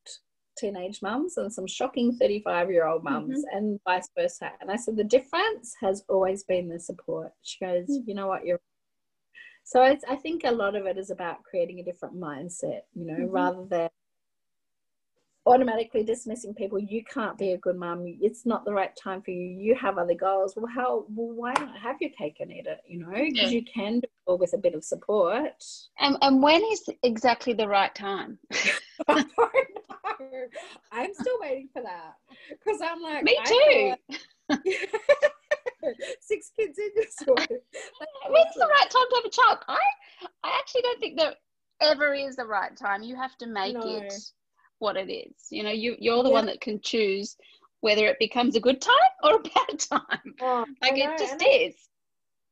[0.57, 3.57] teenage mums and some shocking 35 year old mums mm-hmm.
[3.57, 4.51] and vice versa.
[4.59, 7.31] And I said, the difference has always been the support.
[7.43, 8.09] She goes, mm-hmm.
[8.09, 8.59] you know what, you're
[9.63, 13.05] so it's, I think a lot of it is about creating a different mindset, you
[13.05, 13.31] know, mm-hmm.
[13.31, 13.89] rather than
[15.47, 16.79] automatically dismissing people.
[16.79, 18.03] You can't be a good mum.
[18.21, 19.59] It's not the right time for you.
[19.59, 20.53] You have other goals.
[20.55, 21.05] Well, how?
[21.09, 22.81] Well, why not have your cake and eat it?
[22.85, 23.57] You know, because yeah.
[23.57, 25.63] you can do it with a bit of support.
[25.99, 28.37] And and when is exactly the right time?
[29.07, 29.49] I don't know.
[30.91, 32.15] I'm still waiting for that
[32.49, 33.93] because I'm like me too.
[36.21, 37.59] six kids in your story.
[38.29, 39.57] When's the right time to have a child?
[39.67, 39.77] I,
[40.43, 41.33] I actually don't think there
[41.81, 43.03] ever is the right time.
[43.03, 43.97] You have to make no.
[43.97, 44.13] it
[44.79, 45.33] what it is.
[45.49, 46.33] You know, you you're the yeah.
[46.33, 47.37] one that can choose
[47.81, 50.35] whether it becomes a good time or a bad time.
[50.41, 51.75] Oh, like it just is.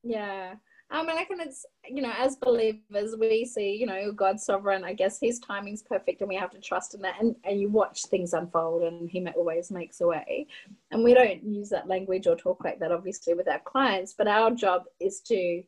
[0.04, 0.56] Yeah.
[0.92, 4.84] I mean, I can, it's, you know, as believers, we see, you know, God's sovereign.
[4.84, 7.16] I guess his timing's perfect and we have to trust in that.
[7.20, 10.46] And, and you watch things unfold and he always makes a way.
[10.92, 14.14] And we don't use that language or talk like that, obviously, with our clients.
[14.16, 15.64] But our job is to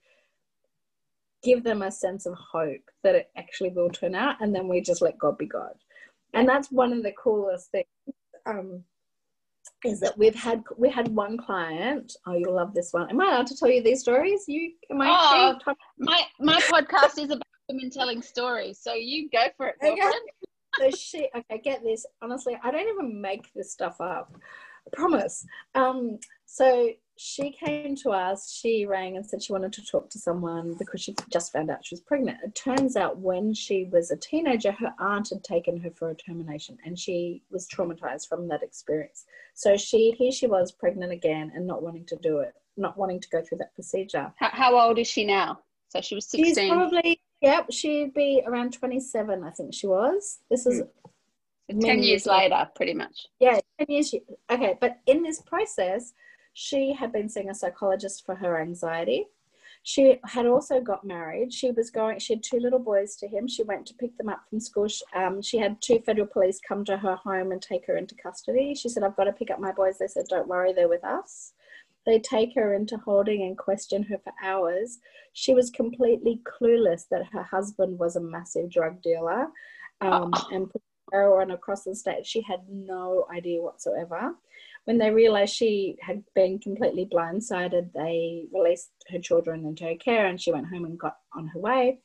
[1.43, 4.39] give them a sense of hope that it actually will turn out.
[4.39, 5.73] And then we just let God be God.
[6.33, 7.85] And that's one of the coolest things.
[8.45, 8.83] Um,
[9.83, 12.13] is that we've had we had one client.
[12.25, 13.09] Oh, you'll love this one.
[13.09, 14.45] Am I allowed to tell you these stories?
[14.47, 15.07] You am I?
[15.09, 20.13] Oh, my my podcast is about women telling stories, so you go for it, girlfriend.
[20.79, 20.91] Okay.
[20.91, 22.05] so she okay, get this.
[22.21, 24.33] Honestly, I don't even make this stuff up.
[24.87, 25.45] I promise.
[25.75, 30.19] Um, so she came to us, she rang and said she wanted to talk to
[30.19, 32.37] someone because she just found out she was pregnant.
[32.43, 36.15] It turns out when she was a teenager, her aunt had taken her for a
[36.15, 39.25] termination and she was traumatized from that experience.
[39.55, 43.19] So she here she was pregnant again and not wanting to do it, not wanting
[43.19, 44.31] to go through that procedure.
[44.35, 45.59] How, how old is she now?
[45.89, 46.55] So she was 16.
[46.55, 50.39] She's probably, yep, she'd be around 27, I think she was.
[50.49, 50.81] This is.
[50.81, 50.85] Hmm.
[51.69, 53.27] 10 years, years later, later, pretty much.
[53.41, 54.15] Yeah, 10 years.
[54.49, 56.13] Okay, but in this process,
[56.59, 59.27] she had been seeing a psychologist for her anxiety.
[59.83, 61.53] She had also got married.
[61.53, 63.47] She was going, she had two little boys to him.
[63.47, 64.87] She went to pick them up from school.
[64.87, 68.15] She, um, she had two federal police come to her home and take her into
[68.15, 68.73] custody.
[68.73, 69.99] She said, I've got to pick up my boys.
[69.99, 71.53] They said, Don't worry, they're with us.
[72.07, 74.97] They take her into holding and question her for hours.
[75.33, 79.49] She was completely clueless that her husband was a massive drug dealer
[80.01, 80.47] um, oh.
[80.51, 82.25] and put heroin across the state.
[82.25, 84.33] She had no idea whatsoever
[84.87, 90.27] when they realized she had been completely blindsided, they released her children into her care
[90.27, 91.99] and she went home and got on her way.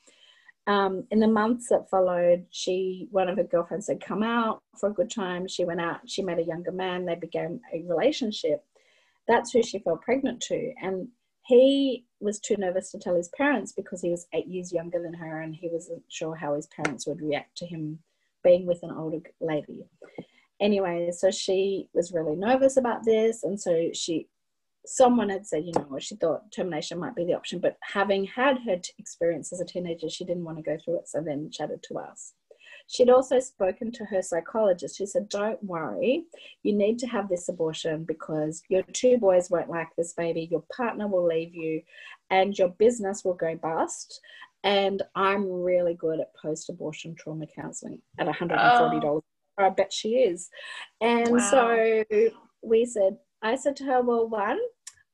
[0.66, 4.88] Um, in the months that followed, she one of her girlfriends had come out for
[4.88, 5.47] a good time.
[5.47, 8.64] She went out, she met a younger man, they began a relationship.
[9.29, 10.73] That's who she fell pregnant to.
[10.83, 11.07] And
[11.47, 15.14] he was too nervous to tell his parents because he was eight years younger than
[15.14, 18.01] her and he wasn't sure how his parents would react to him
[18.42, 19.85] being with an older lady
[20.62, 23.42] anyway, so she was really nervous about this.
[23.42, 24.29] And so she,
[24.87, 27.59] someone had said, you know, she thought termination might be the option.
[27.59, 31.09] But having had her experience as a teenager, she didn't want to go through it.
[31.09, 32.33] So then chatted to us.
[32.88, 36.25] She'd also spoken to her psychologist who said, Don't worry,
[36.62, 40.64] you need to have this abortion because your two boys won't like this baby, your
[40.77, 41.81] partner will leave you,
[42.31, 44.20] and your business will go bust.
[44.64, 49.25] And I'm really good at post abortion trauma counseling at $140 oh.
[49.59, 50.51] I bet she is.
[51.01, 51.51] And wow.
[51.51, 52.05] so
[52.62, 54.59] we said, I said to her, well, one,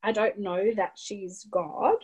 [0.03, 1.96] I don't know that she's God.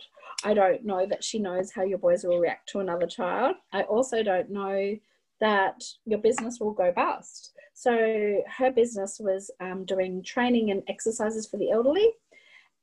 [0.43, 3.55] I don't know that she knows how your boys will react to another child.
[3.71, 4.95] I also don't know
[5.39, 7.53] that your business will go bust.
[7.73, 12.09] So her business was um, doing training and exercises for the elderly.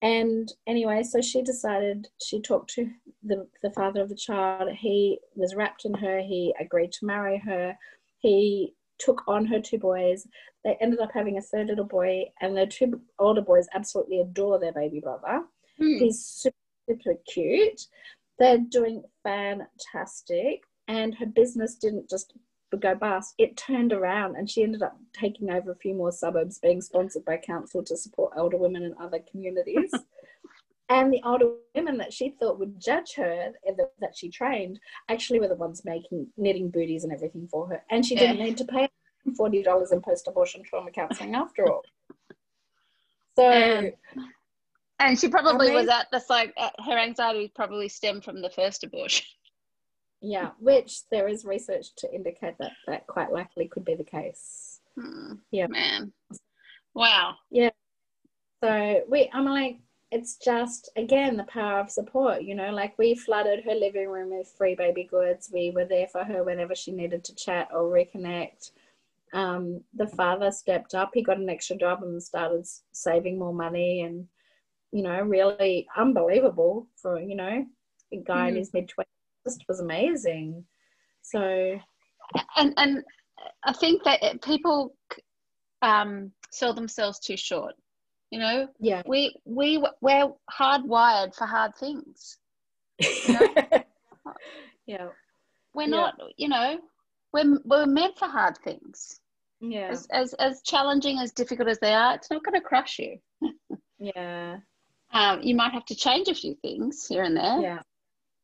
[0.02, 2.90] And anyway, so she decided, she talked to
[3.22, 4.70] the, the father of the child.
[4.72, 6.20] He was rapt in her.
[6.20, 7.76] He agreed to marry her.
[8.18, 10.26] He took on her two boys.
[10.64, 14.58] They ended up having a third little boy, and the two older boys absolutely adore
[14.58, 15.42] their baby brother.
[15.80, 15.98] Mm.
[15.98, 16.56] He's super,
[16.88, 17.80] super cute.
[18.38, 22.34] They're doing fantastic, and her business didn't just
[22.76, 26.58] go bust, it turned around and she ended up taking over a few more suburbs,
[26.58, 29.92] being sponsored by council to support elder women in other communities.
[30.92, 33.52] and the older women that she thought would judge her
[34.00, 34.78] that she trained
[35.08, 37.82] actually were the ones making knitting booties and everything for her.
[37.90, 38.44] And she didn't yeah.
[38.44, 38.90] need to pay
[39.26, 41.82] $40 in post-abortion trauma counseling after all.
[43.34, 43.94] So and,
[44.98, 46.52] and she probably I mean, was at the like
[46.84, 49.24] her anxiety probably stemmed from the first abortion.
[50.20, 54.80] Yeah which there is research to indicate that that quite likely could be the case.
[55.00, 55.66] Hmm, yeah.
[55.66, 56.12] Man.
[56.94, 57.36] Wow.
[57.50, 57.70] Yeah.
[58.62, 59.78] So we i'm like
[60.12, 64.30] it's just again the power of support you know like we flooded her living room
[64.30, 65.50] with free baby goods.
[65.52, 68.72] We were there for her whenever she needed to chat or reconnect.
[69.32, 71.12] Um, the father stepped up.
[71.14, 74.28] He got an extra job and started saving more money and
[74.92, 77.64] you know really unbelievable for you know
[78.12, 78.48] a guy mm.
[78.50, 79.04] in his mid-20s
[79.44, 80.64] just was amazing.
[81.22, 81.80] So
[82.56, 83.02] and and
[83.64, 84.94] i think that people
[85.82, 87.74] um, sell themselves too short
[88.32, 92.38] you know, yeah, we we we're hardwired for hard things.
[92.98, 93.54] You know?
[94.86, 95.08] yeah,
[95.74, 95.88] we're yeah.
[95.88, 96.14] not.
[96.38, 96.78] You know,
[97.34, 99.20] we're we're meant for hard things.
[99.60, 102.98] Yeah, as as, as challenging as difficult as they are, it's not going to crush
[102.98, 103.18] you.
[103.98, 104.56] yeah,
[105.12, 107.60] um, you might have to change a few things here and there.
[107.60, 107.80] Yeah,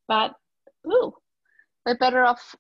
[0.07, 0.35] but
[0.87, 1.15] ooh,
[1.87, 2.55] we're better off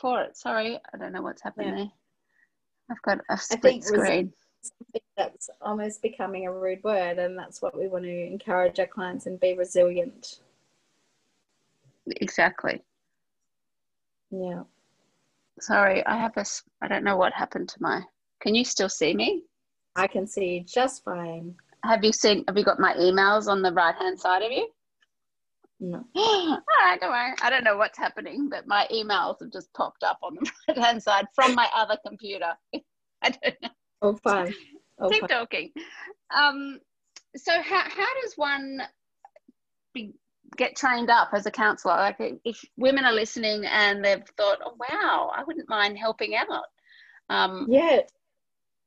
[0.00, 0.36] for it.
[0.36, 1.74] Sorry, I don't know what's happening yeah.
[1.74, 1.92] there.
[2.88, 7.78] I've got a split screen something that's almost becoming a rude word, and that's what
[7.78, 10.40] we want to encourage our clients and be resilient.
[12.06, 12.82] Exactly.
[14.30, 14.62] Yeah.
[15.60, 16.44] Sorry, I have a.
[16.82, 18.02] I don't know what happened to my.
[18.40, 19.44] Can you still see me?
[19.96, 21.54] I can see you just fine.
[21.84, 22.44] Have you seen?
[22.46, 24.68] Have you got my emails on the right hand side of you?
[25.80, 26.04] No.
[26.14, 27.34] All right, ah, don't worry.
[27.42, 30.78] I don't know what's happening, but my emails have just popped up on the right
[30.78, 32.52] hand side from my other computer.
[33.22, 33.68] I don't know.
[34.02, 34.52] Oh, fun.
[35.00, 35.70] Oh, Keep talking.
[36.36, 36.80] Um,
[37.36, 38.82] so, how, how does one
[39.94, 40.12] be,
[40.56, 41.94] get trained up as a counselor?
[41.94, 46.64] Like, if women are listening and they've thought, oh, wow, I wouldn't mind helping out.
[47.30, 48.00] Um, yeah.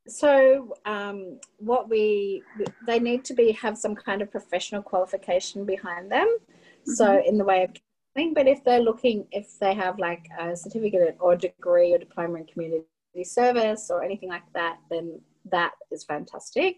[0.05, 2.43] So, um, what we
[2.85, 6.27] they need to be have some kind of professional qualification behind them.
[6.27, 6.91] Mm-hmm.
[6.91, 7.69] So, in the way of
[8.15, 12.39] counseling, but if they're looking, if they have like a certificate or degree or diploma
[12.39, 12.83] in community
[13.23, 15.19] service or anything like that, then
[15.51, 16.77] that is fantastic.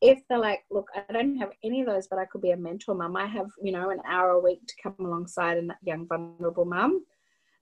[0.00, 2.56] If they're like, look, I don't have any of those, but I could be a
[2.56, 6.06] mentor mum, I have, you know, an hour a week to come alongside a young
[6.06, 7.04] vulnerable mum,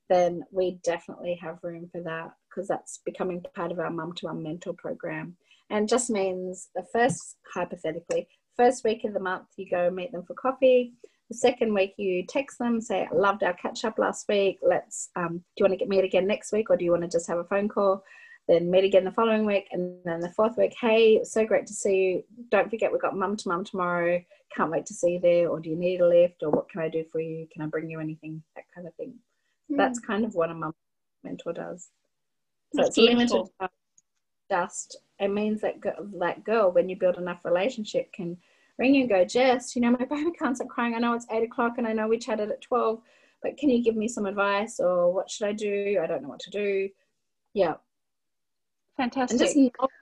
[0.09, 4.27] then we definitely have room for that because that's becoming part of our mum to
[4.27, 5.37] mum mentor program.
[5.71, 10.25] And just means the first, hypothetically, first week of the month, you go meet them
[10.25, 10.93] for coffee.
[11.33, 14.59] The second week, you text them, say, I loved our catch up last week.
[14.61, 17.05] Let's, um, do you want to get meet again next week or do you want
[17.05, 18.05] to just have a phone call?
[18.49, 19.67] Then meet again the following week.
[19.73, 22.25] And then the fourth week, hey, so great to see you.
[22.51, 24.23] Don't forget, we've got mum to mum tomorrow.
[24.55, 25.49] Can't wait to see you there.
[25.49, 26.43] Or do you need a lift?
[26.43, 27.49] Or what can I do for you?
[27.51, 28.43] Can I bring you anything?
[28.55, 29.15] That kind of thing.
[29.71, 29.79] Mm.
[29.79, 30.75] That's kind of what a mum
[31.25, 31.89] mentor does.
[32.75, 33.51] So That's it's beautiful.
[33.61, 33.71] limited
[34.51, 35.77] just, it means that,
[36.19, 38.37] that girl, when you build enough relationship, can
[38.79, 40.95] ring you and go, Jess, you know, my baby can't stop crying.
[40.95, 43.01] I know it's eight o'clock and I know we chatted at 12,
[43.43, 46.01] but can you give me some advice or what should I do?
[46.03, 46.89] I don't know what to do.
[47.55, 47.75] Yeah.
[48.97, 49.41] Fantastic.
[49.41, 49.93] And just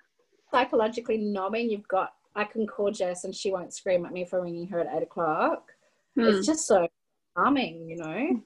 [0.51, 4.43] psychologically knowing you've got, I can call Jess and she won't scream at me for
[4.43, 5.71] ringing her at eight o'clock.
[6.17, 6.25] Hmm.
[6.25, 6.89] It's just so
[7.37, 8.43] calming, you know?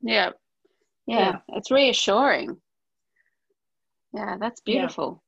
[0.00, 0.30] Yeah.
[1.06, 1.18] Yeah.
[1.18, 1.36] yeah.
[1.50, 2.56] It's reassuring.
[4.12, 5.22] Yeah, that's beautiful.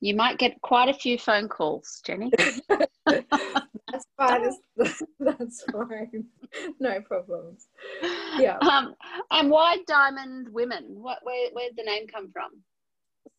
[0.00, 0.10] Yeah.
[0.10, 2.30] You might get quite a few phone calls, Jenny.
[3.94, 4.50] That's fine.
[5.20, 6.24] That's fine.
[6.80, 7.68] No problems.
[8.38, 8.58] Yeah.
[8.58, 8.94] Um,
[9.30, 10.84] and why Diamond Women?
[10.88, 12.50] What where where did the name come from?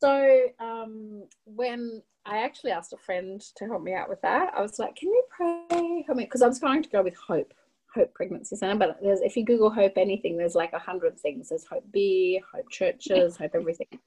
[0.01, 4.61] So um, when I actually asked a friend to help me out with that, I
[4.61, 7.53] was like, "Can you pray help me?" Because I was going to go with Hope,
[7.93, 8.77] Hope Pregnancy Center.
[8.77, 11.49] But there's if you Google Hope anything, there's like a hundred things.
[11.49, 13.87] There's Hope Beer, Hope Churches, Hope everything.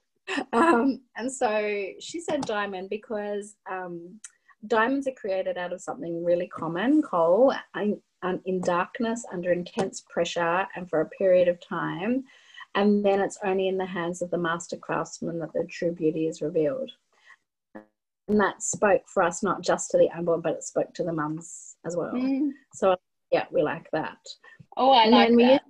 [0.53, 4.19] Um, and so she said Diamond because um,
[4.67, 10.89] diamonds are created out of something really common, coal, in darkness under intense pressure and
[10.89, 12.23] for a period of time.
[12.75, 16.27] And then it's only in the hands of the master craftsman that the true beauty
[16.27, 16.91] is revealed.
[18.27, 21.13] And that spoke for us not just to the unborn, but it spoke to the
[21.13, 22.13] mums as well.
[22.13, 22.51] Mm.
[22.73, 22.95] So
[23.31, 24.17] yeah, we like that.
[24.77, 25.61] Oh, I and like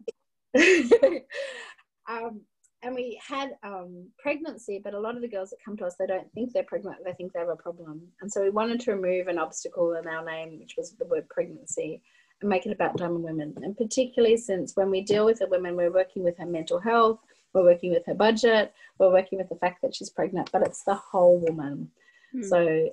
[0.53, 1.23] that.
[2.09, 2.41] um,
[2.81, 5.95] and we had um, pregnancy, but a lot of the girls that come to us,
[5.99, 8.01] they don't think they're pregnant, they think they have a problem.
[8.21, 11.27] And so we wanted to remove an obstacle in our name, which was the word
[11.29, 12.01] pregnancy,
[12.41, 13.53] and make it about diamond women.
[13.61, 17.19] And particularly since when we deal with a woman, we're working with her mental health,
[17.53, 20.83] we're working with her budget, we're working with the fact that she's pregnant, but it's
[20.83, 21.91] the whole woman.
[22.33, 22.45] Mm.
[22.45, 22.89] So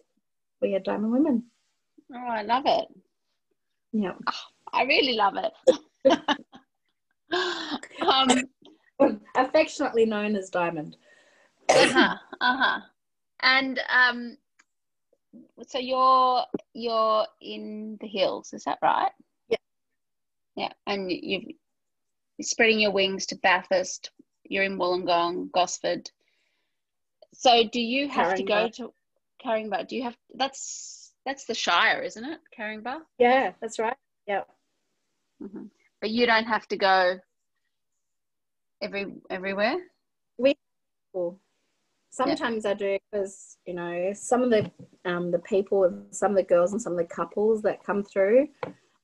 [0.60, 1.44] we are Diamond Women.
[2.12, 2.88] Oh, I love it.
[3.92, 4.14] Yeah.
[4.72, 5.52] I really love it.
[8.06, 8.28] um,
[9.36, 10.96] affectionately known as Diamond.
[11.68, 12.16] uh-huh.
[12.40, 12.80] Uh-huh.
[13.40, 14.36] And um
[15.66, 16.44] so you're
[16.74, 19.10] you're in the hills, is that right?
[19.48, 19.56] Yeah.
[20.56, 20.72] Yeah.
[20.86, 21.44] And you've
[22.38, 24.10] you're spreading your wings to Bathurst,
[24.44, 26.10] you're in Wollongong, Gosford.
[27.32, 28.92] So do you have to go to
[29.44, 29.88] Caringbah?
[29.88, 32.38] Do you have that's that's the Shire, isn't it?
[32.58, 33.00] Caringbah?
[33.18, 33.96] Yeah, that's right.
[34.26, 34.42] Yeah.
[35.42, 35.64] Mm-hmm.
[36.00, 37.18] But you don't have to go
[38.82, 39.76] every everywhere.
[40.38, 40.54] We
[42.10, 42.70] sometimes yeah.
[42.70, 44.70] I do because you know some of the
[45.04, 48.48] um the people, some of the girls, and some of the couples that come through,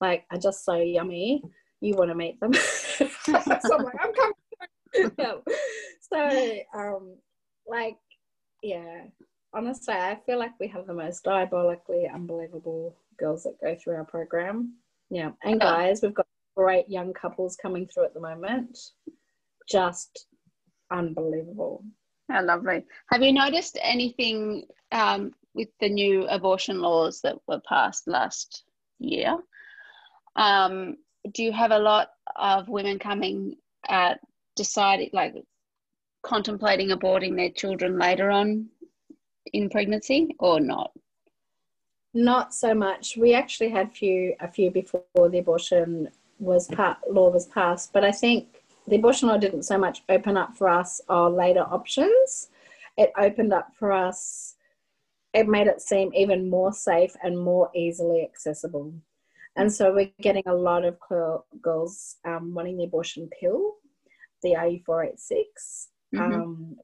[0.01, 1.43] like are just so yummy.
[1.81, 2.53] You want to meet them.
[2.55, 5.12] so I'm like, I'm coming.
[5.18, 5.35] yeah.
[6.01, 7.16] So um,
[7.66, 7.97] like
[8.62, 9.05] yeah,
[9.53, 14.05] honestly, I feel like we have the most diabolically unbelievable girls that go through our
[14.05, 14.75] program.
[15.11, 18.79] Yeah, and guys, we've got great young couples coming through at the moment.
[19.69, 20.27] Just
[20.91, 21.85] unbelievable.
[22.31, 22.85] How lovely.
[23.11, 28.65] Have you noticed anything um, with the new abortion laws that were passed last
[28.99, 29.37] year?
[30.37, 30.97] Um,
[31.33, 33.57] do you have a lot of women coming
[33.89, 34.21] at
[34.57, 35.35] deciding, like
[36.23, 38.69] contemplating aborting their children later on
[39.53, 40.93] in pregnancy or not?
[42.15, 43.17] Not so much.
[43.17, 46.09] We actually had few a few before the abortion
[46.39, 50.37] was part, law was passed, but I think the abortion law didn't so much open
[50.37, 52.51] up for us our later options.
[52.97, 54.57] It opened up for us.
[55.33, 58.93] It made it seem even more safe and more easily accessible.
[59.57, 60.99] And so we're getting a lot of
[61.61, 63.74] girls um, wanting the abortion pill,
[64.43, 65.89] the RU486.
[66.14, 66.20] Mm-hmm.
[66.20, 66.76] Um,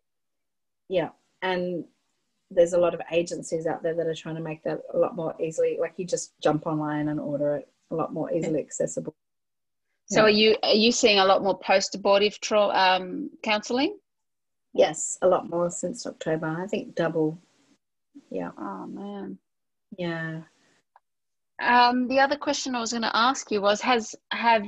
[0.88, 1.11] yeah,
[1.42, 1.84] and
[2.51, 5.16] there's a lot of agencies out there that are trying to make that a lot
[5.16, 5.76] more easily.
[5.80, 9.14] Like you just jump online and order it a lot more easily accessible.
[10.11, 10.26] So yeah.
[10.26, 13.98] are you are you seeing a lot more post abortive tra- um, counselling?
[14.72, 16.46] Yes, a lot more since October.
[16.46, 17.38] I think double.
[18.30, 18.50] Yeah.
[18.59, 19.38] Oh man.
[19.98, 20.40] Yeah.
[21.61, 24.64] Um, the other question I was going to ask you was: Has have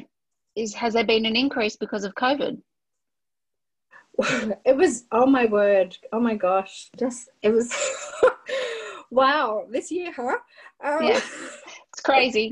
[0.56, 2.60] is has there been an increase because of COVID?
[4.66, 7.74] it was oh my word oh my gosh just it was
[9.10, 10.36] wow this year huh
[10.84, 11.20] um, yeah
[11.92, 12.50] it's crazy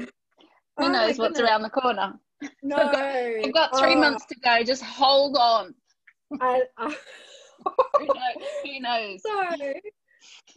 [0.78, 2.14] who oh knows what's around the corner
[2.62, 4.00] no we've got, we've got three oh.
[4.00, 5.74] months to go just hold on
[6.40, 6.94] I, I
[7.98, 9.72] who, knows, who knows so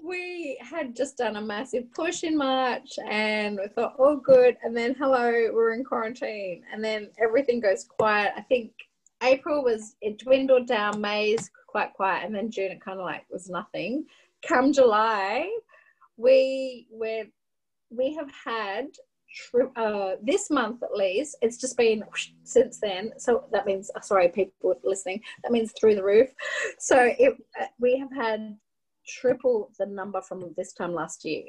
[0.03, 4.57] we had just done a massive push in March and we thought, all good.
[4.63, 6.63] And then, hello, we're in quarantine.
[6.73, 8.33] And then everything goes quiet.
[8.35, 8.71] I think
[9.23, 13.23] April was it dwindled down, May's quite quiet, and then June it kind of like
[13.29, 14.05] was nothing.
[14.45, 15.49] Come July,
[16.17, 17.25] we we
[17.89, 18.87] we have had
[19.75, 21.37] uh, this month at least.
[21.41, 23.13] It's just been whoosh, since then.
[23.17, 25.21] So that means sorry, people listening.
[25.43, 26.29] That means through the roof.
[26.79, 28.57] So it uh, we have had
[29.07, 31.43] triple the number from this time last year.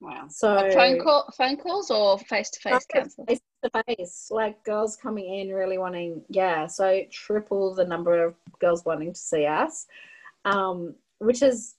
[0.00, 0.26] Wow.
[0.30, 3.26] So phone call, phone calls or face to face counseling?
[3.26, 6.66] Face to face, like girls coming in really wanting, yeah.
[6.66, 9.86] So triple the number of girls wanting to see us,
[10.46, 11.74] um, which is,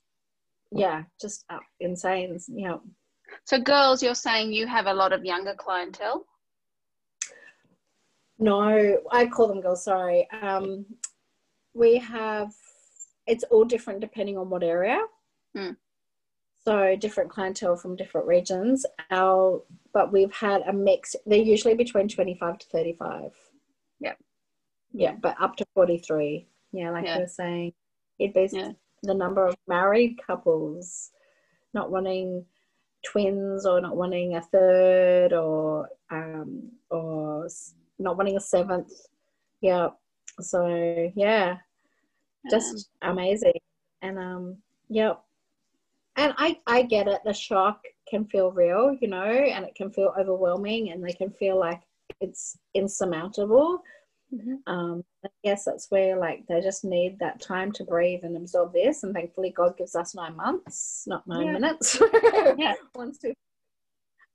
[0.72, 2.39] yeah, just uh, insane.
[2.47, 2.82] You know.
[3.46, 6.26] So girls, you're saying you have a lot of younger clientele.
[8.40, 9.84] No, I call them girls.
[9.84, 10.28] Sorry.
[10.42, 10.86] Um,
[11.74, 12.52] we have.
[13.28, 15.00] It's all different depending on what area.
[15.56, 15.72] Hmm
[16.64, 18.86] so different clientele from different regions.
[19.10, 19.64] Our
[19.94, 21.16] but we've had a mix.
[21.26, 23.32] They're usually between twenty five to thirty five.
[24.00, 24.14] Yeah.
[24.94, 26.48] Yeah, but up to forty three.
[26.72, 27.16] Yeah, like yeah.
[27.16, 27.74] you were saying,
[28.20, 28.72] it'd be yeah.
[29.04, 31.12] the number of married couples
[31.74, 32.46] not wanting
[33.06, 37.47] twins or not wanting a third or um or
[37.99, 38.91] not wanting a seventh.
[39.62, 39.89] Yeah.
[40.39, 41.58] So yeah,
[42.49, 43.60] just amazing.
[44.02, 44.58] And um,
[44.89, 45.14] yeah,
[46.16, 47.22] and I, I get it.
[47.24, 51.32] The shock can feel real, you know, and it can feel overwhelming and they can
[51.32, 51.82] feel like
[52.20, 53.84] it's insurmountable.
[54.34, 54.72] Mm-hmm.
[54.72, 58.74] Um, I guess that's where like they just need that time to breathe and absorb
[58.74, 59.04] this.
[59.04, 61.52] And thankfully, God gives us nine months, not nine yeah.
[61.52, 62.02] minutes.
[62.58, 62.76] yeah.
[62.96, 63.34] Once to,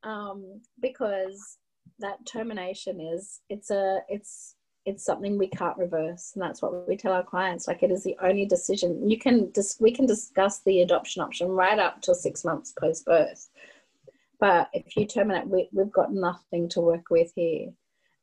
[0.03, 1.59] um, because
[1.99, 6.97] that termination is it's a it's it's something we can't reverse and that's what we
[6.97, 10.61] tell our clients like it is the only decision you can dis- we can discuss
[10.61, 13.49] the adoption option right up till six months post birth
[14.39, 17.69] but if you terminate we, we've got nothing to work with here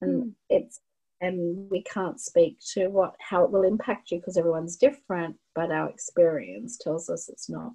[0.02, 0.32] and mm.
[0.50, 0.80] it's
[1.24, 5.72] and we can't speak to what how it will impact you because everyone's different but
[5.72, 7.72] our experience tells us it's not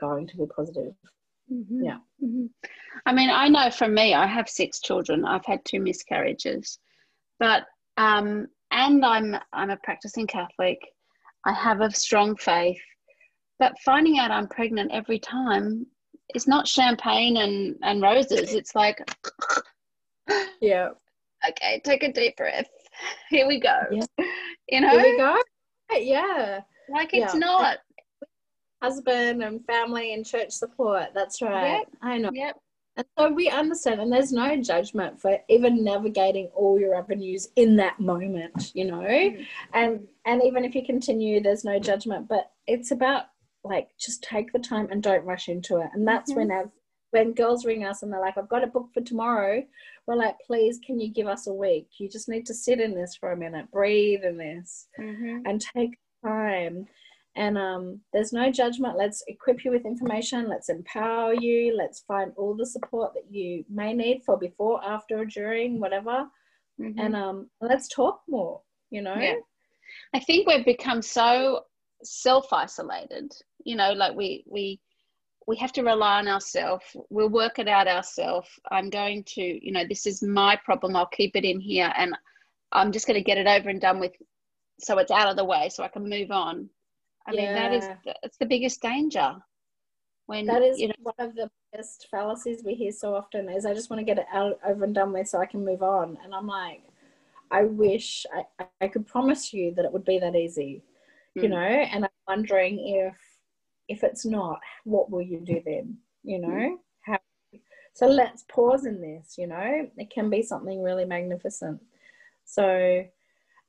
[0.00, 0.92] going to be positive.
[1.52, 1.84] Mm-hmm.
[1.84, 1.98] yeah.
[2.22, 2.46] Mm-hmm.
[3.06, 5.24] i mean i know for me i have six children.
[5.24, 6.78] I've had two miscarriages.
[7.40, 7.64] But
[7.96, 10.78] um and i'm i'm a practicing catholic.
[11.44, 12.80] I have a strong faith.
[13.58, 15.86] But finding out i'm pregnant every time
[16.34, 18.52] is not champagne and and roses.
[18.52, 18.98] It's like
[20.60, 20.90] yeah
[21.48, 22.68] okay, take a deep breath.
[23.30, 23.80] Here we go.
[23.90, 24.04] Yeah.
[24.70, 24.90] You know?
[24.90, 25.36] Here we go.
[25.94, 26.60] Yeah.
[26.90, 27.38] Like it's yeah.
[27.38, 27.78] not.
[28.82, 31.06] Husband and family and church support.
[31.14, 31.78] That's right.
[31.78, 31.88] Yep.
[32.02, 32.30] I know.
[32.34, 32.56] Yep.
[32.98, 37.76] And so we understand, and there's no judgment for even navigating all your avenues in
[37.76, 38.98] that moment, you know.
[38.98, 39.46] Mm.
[39.72, 42.28] And and even if you continue, there's no judgment.
[42.28, 43.26] But it's about
[43.64, 45.90] like just take the time and don't rush into it.
[45.94, 46.40] And that's mm-hmm.
[46.40, 46.70] when our
[47.10, 49.62] when girls ring us and they're like, I've got a book for tomorrow,
[50.08, 51.86] we're like, please, can you give us a week?
[51.98, 55.40] You just need to sit in this for a minute, breathe in this, mm-hmm.
[55.44, 56.86] and take time.
[57.36, 58.96] And um, there's no judgment.
[58.96, 60.48] Let's equip you with information.
[60.48, 61.76] Let's empower you.
[61.76, 66.26] Let's find all the support that you may need for before, after, or during, whatever.
[66.80, 66.98] Mm-hmm.
[66.98, 69.14] And um, let's talk more, you know?
[69.14, 69.34] Yeah.
[70.14, 71.64] I think we've become so
[72.02, 73.30] self isolated,
[73.62, 74.80] you know, like we, we,
[75.48, 76.84] we have to rely on ourselves.
[77.08, 78.50] We'll work it out ourselves.
[78.70, 80.94] I'm going to, you know, this is my problem.
[80.94, 82.14] I'll keep it in here and
[82.70, 84.12] I'm just going to get it over and done with
[84.78, 86.68] so it's out of the way so I can move on.
[87.26, 87.40] I yeah.
[87.40, 87.88] mean, that is,
[88.22, 89.36] it's the biggest danger.
[90.26, 93.64] When, that is you know, one of the biggest fallacies we hear so often is
[93.64, 95.82] I just want to get it out over and done with so I can move
[95.82, 96.18] on.
[96.22, 96.82] And I'm like,
[97.50, 98.26] I wish
[98.60, 100.82] I, I could promise you that it would be that easy,
[101.34, 101.42] mm.
[101.42, 101.54] you hmm.
[101.54, 103.16] know, and I'm wondering if
[103.88, 105.96] if it's not, what will you do then?
[106.22, 106.76] You know, mm.
[107.02, 107.18] how?
[107.94, 109.36] So let's pause in this.
[109.38, 111.80] You know, it can be something really magnificent.
[112.44, 113.04] So,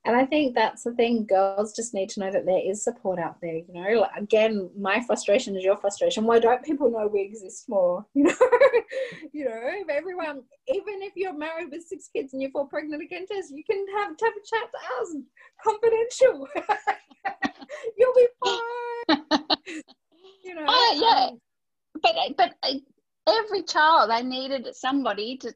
[0.06, 1.26] and I think that's the thing.
[1.26, 3.56] Girls just need to know that there is support out there.
[3.56, 6.24] You know, like, again, my frustration is your frustration.
[6.24, 8.06] Why don't people know we exist more?
[8.14, 8.34] You know,
[9.32, 13.02] you know, if everyone, even if you're married with six kids and you fall pregnant
[13.02, 15.16] again, Jess, you can have, have a chat to us,
[15.62, 16.48] confidential.
[17.96, 18.60] You'll be fine
[20.50, 20.66] you know.
[20.68, 21.40] Oh yeah, um,
[22.02, 22.74] but but uh,
[23.28, 25.54] every child I needed somebody to.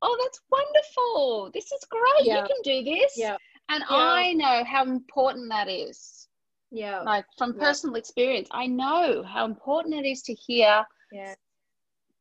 [0.00, 1.50] Oh, that's wonderful!
[1.52, 2.26] This is great.
[2.26, 2.42] Yeah.
[2.42, 3.14] You can do this.
[3.16, 3.36] Yeah.
[3.68, 3.96] And yeah.
[3.96, 6.28] I know how important that is.
[6.70, 7.00] Yeah.
[7.00, 8.00] Like from personal yeah.
[8.00, 10.84] experience, I know how important it is to hear.
[11.10, 11.34] Yeah.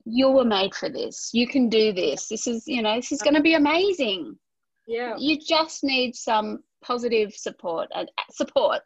[0.05, 1.29] You were made for this.
[1.33, 2.27] You can do this.
[2.29, 4.37] This is, you know, this is going to be amazing.
[4.87, 5.15] Yeah.
[5.17, 8.81] You just need some positive support and uh, support,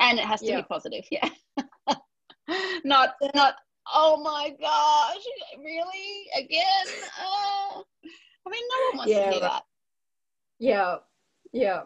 [0.00, 0.56] and it has to yeah.
[0.56, 1.04] be positive.
[1.10, 1.28] Yeah.
[2.84, 3.54] not not
[3.92, 5.24] oh my gosh
[5.58, 6.26] really?
[6.36, 6.86] Again?
[7.18, 7.82] Uh,
[8.46, 9.62] i mean no one wants yeah, to hear that.
[10.58, 10.96] Yeah
[11.52, 11.82] yeah.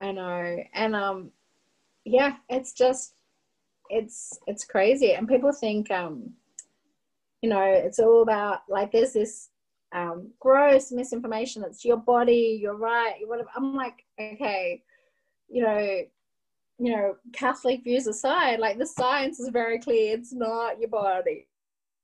[0.00, 0.56] I know.
[0.74, 1.30] And um
[2.04, 3.14] yeah it's just
[3.90, 5.12] it's it's crazy.
[5.12, 6.30] And people think um
[7.42, 9.50] you know it's all about like there's this
[9.94, 13.48] um gross misinformation it's your body you're right whatever.
[13.56, 14.82] I'm like okay
[15.48, 16.00] you know
[16.78, 20.14] you know, Catholic views aside, like the science is very clear.
[20.14, 21.48] It's not your body.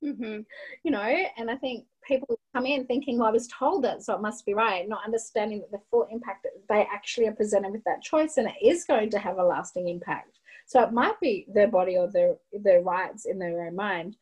[0.04, 0.40] Mm-hmm.
[0.82, 4.14] You know, and I think people come in thinking, well, I was told that, so
[4.14, 7.70] it must be right, not understanding that the full impact that they actually are presented
[7.70, 10.38] with that choice and it is going to have a lasting impact.
[10.66, 14.16] So it might be their body or their their rights in their own mind.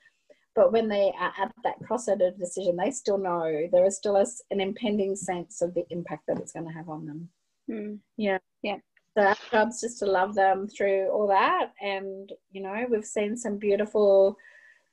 [0.54, 4.26] But when they are at that crossover decision, they still know there is still a,
[4.50, 7.28] an impending sense of the impact that it's going to have on them.
[7.70, 7.98] Mm.
[8.16, 8.38] Yeah.
[8.62, 8.76] Yeah
[9.16, 11.72] our job's just to love them through all that.
[11.80, 14.36] And you know we've seen some beautiful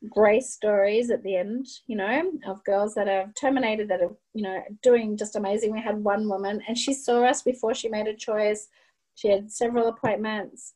[0.10, 4.44] grace stories at the end you know of girls that have terminated that are you
[4.44, 5.72] know doing just amazing.
[5.72, 8.68] We had one woman and she saw us before she made a choice.
[9.16, 10.74] She had several appointments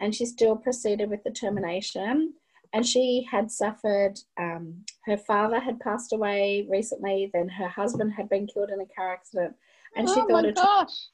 [0.00, 2.34] and she still proceeded with the termination.
[2.72, 8.28] And she had suffered um, her father had passed away recently then her husband had
[8.28, 9.54] been killed in a car accident.
[9.96, 11.08] And oh she thought gosh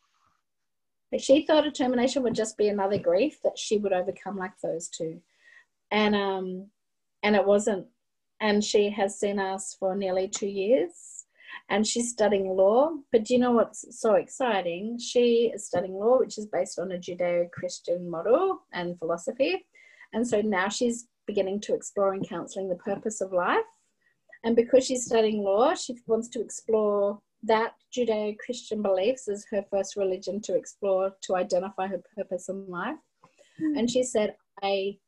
[1.10, 4.58] but she thought a termination would just be another grief that she would overcome like
[4.62, 5.20] those two.
[5.90, 6.66] And um
[7.22, 7.86] and it wasn't.
[8.40, 11.16] And she has seen us for nearly two years
[11.68, 12.92] and she's studying law.
[13.12, 14.98] But do you know what's so exciting?
[14.98, 19.66] She is studying law, which is based on a Judeo Christian model and philosophy.
[20.12, 23.64] And so now she's beginning to explore and counseling the purpose of life.
[24.44, 29.64] And because she's studying law, she wants to explore that Judeo Christian beliefs is her
[29.70, 32.96] first religion to explore to identify her purpose in life.
[33.60, 33.78] Mm.
[33.78, 34.98] And she said, I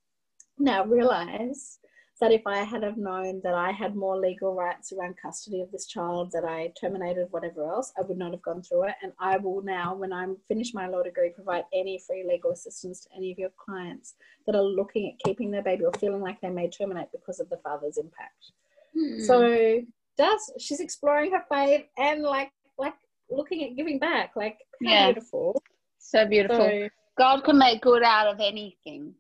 [0.58, 1.78] now realize
[2.20, 5.70] that if I had have known that I had more legal rights around custody of
[5.70, 8.94] this child, that I terminated whatever else, I would not have gone through it.
[9.02, 13.00] And I will now, when I'm finished my law degree, provide any free legal assistance
[13.02, 14.14] to any of your clients
[14.46, 17.48] that are looking at keeping their baby or feeling like they may terminate because of
[17.50, 18.52] the father's impact.
[18.96, 19.20] Hmm.
[19.20, 19.80] So
[20.18, 22.94] does she's exploring her faith and like like
[23.30, 24.32] looking at giving back.
[24.36, 25.06] Like yeah.
[25.12, 25.62] beautiful.
[25.98, 26.56] So beautiful.
[26.56, 26.88] So,
[27.18, 29.14] God can make good out of anything.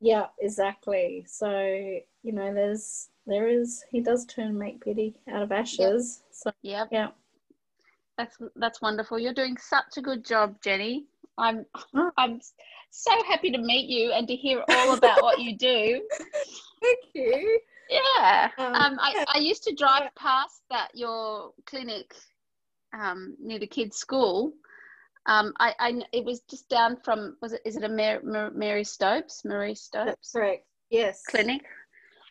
[0.00, 1.24] Yeah, exactly.
[1.28, 1.50] So,
[2.22, 6.22] you know, there's there is he does turn make beauty out of ashes.
[6.22, 6.34] Yep.
[6.34, 6.88] So yep.
[6.92, 7.08] yeah.
[8.18, 9.18] That's that's wonderful.
[9.18, 11.06] You're doing such a good job, Jenny.
[11.36, 11.64] I'm
[11.94, 12.10] oh.
[12.16, 12.40] I'm
[12.90, 16.00] so happy to meet you and to hear all about what you do.
[16.82, 17.60] Thank you.
[17.90, 18.50] Yeah.
[18.58, 19.24] Um, um I.
[19.34, 22.14] I used to drive past that your clinic
[22.98, 24.52] um, near the kids' school.
[25.26, 28.20] Um, I, I, it was just down from was it is it a Mary,
[28.54, 29.42] Mary Stopes?
[29.44, 30.06] Marie Stopes?
[30.06, 30.66] That's correct.
[30.90, 31.22] Yes.
[31.28, 31.62] Clinic?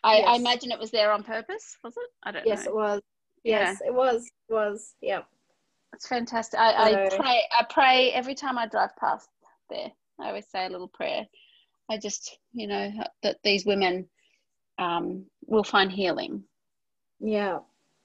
[0.04, 0.28] I, yes.
[0.28, 2.10] I, imagine it was there on purpose was it?
[2.22, 2.70] I don't yes know.
[2.70, 3.02] it was.
[3.42, 3.88] Yes yeah.
[3.88, 4.30] it was.
[4.48, 4.94] It was.
[5.00, 5.22] Yeah.
[5.92, 6.58] It's fantastic.
[6.60, 9.28] I, I pray I pray every time I drive past
[9.70, 9.90] there
[10.20, 11.26] I always say a little prayer.
[11.90, 12.92] I just you know
[13.22, 14.08] that these women
[14.78, 16.42] um, will find healing
[17.20, 17.58] yeah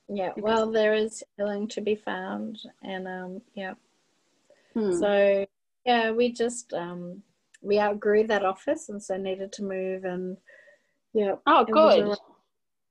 [0.07, 3.73] yeah because well there is healing to be found and um yeah
[4.73, 4.93] Hmm.
[4.93, 5.45] So
[5.85, 7.23] yeah, we just um,
[7.61, 10.37] we outgrew that office and so needed to move and
[11.13, 11.35] yeah.
[11.45, 12.17] Oh, good.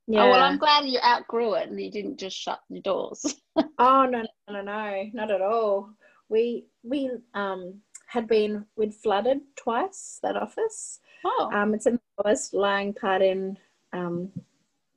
[0.07, 0.23] Yeah.
[0.23, 3.35] Oh, well, I'm glad you outgrew it and you didn't just shut the doors.
[3.57, 5.91] oh no, no, no, no, not at all.
[6.29, 10.99] We we um had been we'd flooded twice that office.
[11.23, 11.49] Oh.
[11.53, 13.57] Um, it's in the lowest lying part in
[13.93, 14.31] um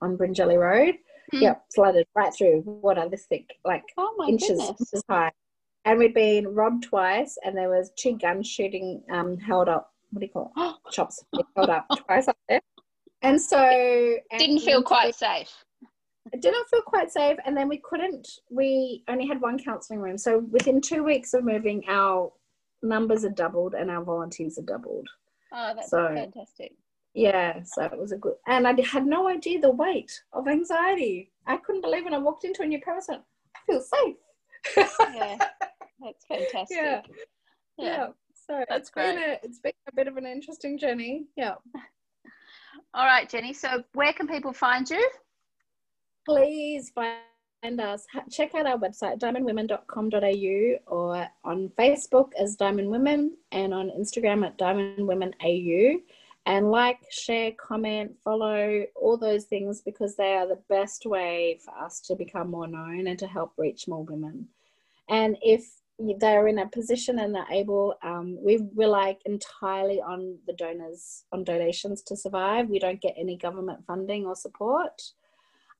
[0.00, 0.96] on Bringelly Road.
[1.30, 1.42] Hmm.
[1.42, 5.30] Yep, flooded right through What water this thick, like oh inches, inches high
[5.84, 9.92] and we'd been robbed twice, and there was two guns shooting um, held up.
[10.10, 10.74] What do you call it?
[10.92, 11.24] Chops
[11.56, 12.60] held up twice up there.
[13.22, 15.50] And so and didn't feel quite safe.
[16.32, 18.28] It didn't feel quite safe, and then we couldn't.
[18.50, 22.32] We only had one counselling room, so within two weeks of moving, our
[22.82, 25.06] numbers are doubled and our volunteers are doubled.
[25.52, 26.72] Oh, that's so, fantastic.
[27.14, 31.30] Yeah, so it was a good, and I had no idea the weight of anxiety.
[31.46, 33.08] I couldn't believe when I walked into a new premise.
[33.10, 33.18] I
[33.66, 34.16] feel safe.
[35.14, 35.36] yeah,
[36.00, 36.76] that's fantastic.
[36.76, 37.02] Yeah.
[37.78, 37.84] Yeah.
[37.84, 38.06] yeah.
[38.46, 39.14] So that's it's great.
[39.14, 41.26] been a it's been a bit of an interesting journey.
[41.36, 41.54] Yeah.
[42.94, 43.52] All right, Jenny.
[43.52, 45.10] So where can people find you?
[46.26, 48.04] Please find us.
[48.30, 54.58] Check out our website, diamondwomen.com.au or on Facebook as Diamond Women and on Instagram at
[54.58, 56.00] Diamond Women AU.
[56.44, 61.72] And like, share, comment, follow, all those things because they are the best way for
[61.78, 64.48] us to become more known and to help reach more women.
[65.08, 65.64] And if
[66.18, 71.44] they're in a position and they're able, um, we rely entirely on the donors, on
[71.44, 72.68] donations to survive.
[72.68, 75.00] We don't get any government funding or support.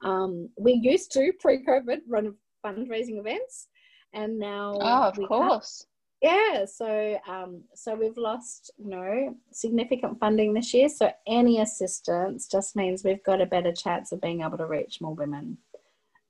[0.03, 2.35] Um, we used to pre COVID run
[2.65, 3.69] fundraising events,
[4.13, 5.87] and now oh, of course,
[6.23, 12.47] yeah so um, so we've lost you know significant funding this year so any assistance
[12.47, 15.59] just means we've got a better chance of being able to reach more women.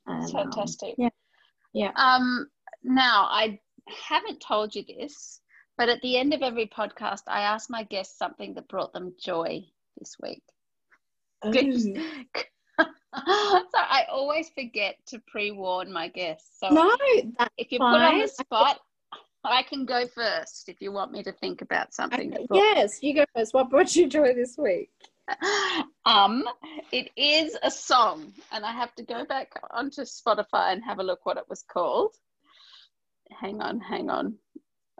[0.05, 0.89] And, fantastic.
[0.89, 1.09] um, yeah
[1.73, 1.91] yeah.
[1.95, 2.47] Um
[2.83, 3.57] now i
[4.07, 5.39] haven't told you this
[5.77, 9.13] but at the end of every podcast i ask my guests something that brought them
[9.19, 9.63] joy
[9.97, 10.43] this week.
[11.43, 11.51] Oh.
[12.79, 12.85] so
[13.15, 16.59] I always forget to pre-warn my guests.
[16.59, 16.89] So no,
[17.57, 18.79] if you put on the spot,
[19.51, 22.33] I can go first if you want me to think about something.
[22.33, 22.47] Okay.
[22.53, 23.53] Yes, you go first.
[23.53, 24.89] What brought you joy this week?
[26.05, 26.43] Um,
[26.91, 31.03] it is a song, and I have to go back onto Spotify and have a
[31.03, 32.13] look what it was called.
[33.31, 34.35] Hang on, hang on.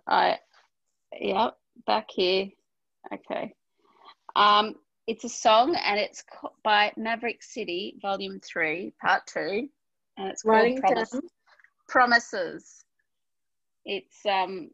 [0.07, 0.39] I,
[1.19, 1.49] yeah,
[1.85, 2.47] back here.
[3.13, 3.53] Okay.
[4.33, 4.75] Um,
[5.07, 6.23] it's a song, and it's
[6.63, 9.67] by Maverick City, Volume Three, Part Two,
[10.15, 11.19] and it's called Writing Promise,
[11.89, 12.82] Promises
[13.85, 14.69] it's um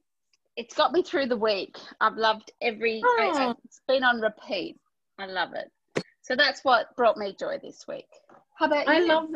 [0.56, 1.78] it's got me through the week.
[2.02, 3.56] I've loved every oh.
[3.64, 4.78] it's been on repeat.
[5.18, 6.04] I love it.
[6.22, 8.08] So that's what brought me joy this week.
[8.58, 8.94] How about you?
[8.94, 9.30] I love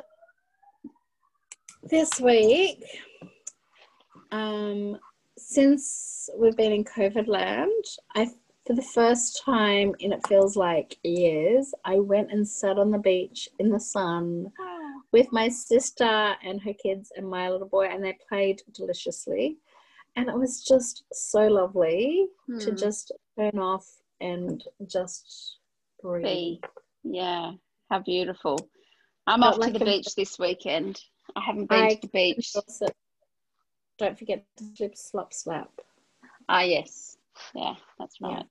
[1.84, 2.84] this week.
[4.32, 4.98] Um
[5.38, 7.72] since we've been in COVID land,
[8.16, 8.30] I
[8.66, 12.98] for the first time in it feels like years, I went and sat on the
[12.98, 14.73] beach in the sun oh.
[15.14, 19.58] With my sister and her kids and my little boy, and they played deliciously
[20.16, 22.60] and it was just so lovely hmm.
[22.60, 23.88] to just turn off
[24.22, 25.58] and just
[26.02, 26.24] breathe.
[26.24, 26.62] Be.
[27.04, 27.54] Yeah,
[27.90, 28.70] how beautiful.
[29.28, 31.00] I'm off like to the beach this weekend.
[31.36, 32.54] I haven't been I to the beach.
[33.98, 35.72] Don't forget to slip slop slap.
[36.50, 37.18] Ah, yes.
[37.56, 38.40] Yeah, that's right.
[38.40, 38.44] I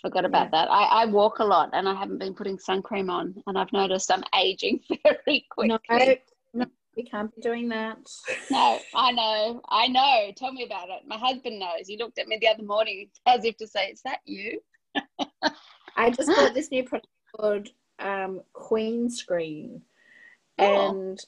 [0.00, 0.64] forgot about yeah.
[0.64, 0.70] that.
[0.70, 3.72] I, I walk a lot and I haven't been putting sun cream on, and I've
[3.72, 5.68] noticed I'm aging very quickly.
[5.68, 5.78] No,
[6.52, 6.66] no,
[6.96, 7.98] we can't be doing that.
[8.50, 10.32] no, I know, I know.
[10.36, 11.02] Tell me about it.
[11.06, 11.86] My husband knows.
[11.86, 14.60] He looked at me the other morning as if to say, "Is that you?"
[15.96, 17.68] I just bought this new product called
[17.98, 19.82] um, Queen Screen,
[20.58, 20.90] oh.
[20.90, 21.20] and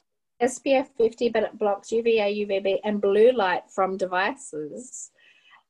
[0.42, 5.10] SPF 50, but it blocks UVA, UVB, and blue light from devices.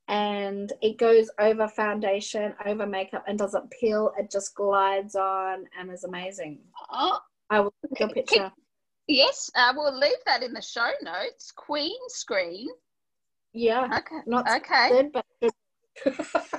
[0.08, 4.12] And it goes over foundation, over makeup, and doesn't peel.
[4.18, 6.60] It just glides on and is amazing.
[6.90, 7.18] Oh,
[7.50, 8.52] I will take a picture.
[9.08, 11.52] Yes, I will leave that in the show notes.
[11.52, 12.68] Queen screen.
[13.52, 13.88] Yeah.
[13.98, 14.20] Okay.
[14.26, 14.88] Not okay.
[14.90, 15.24] Good, but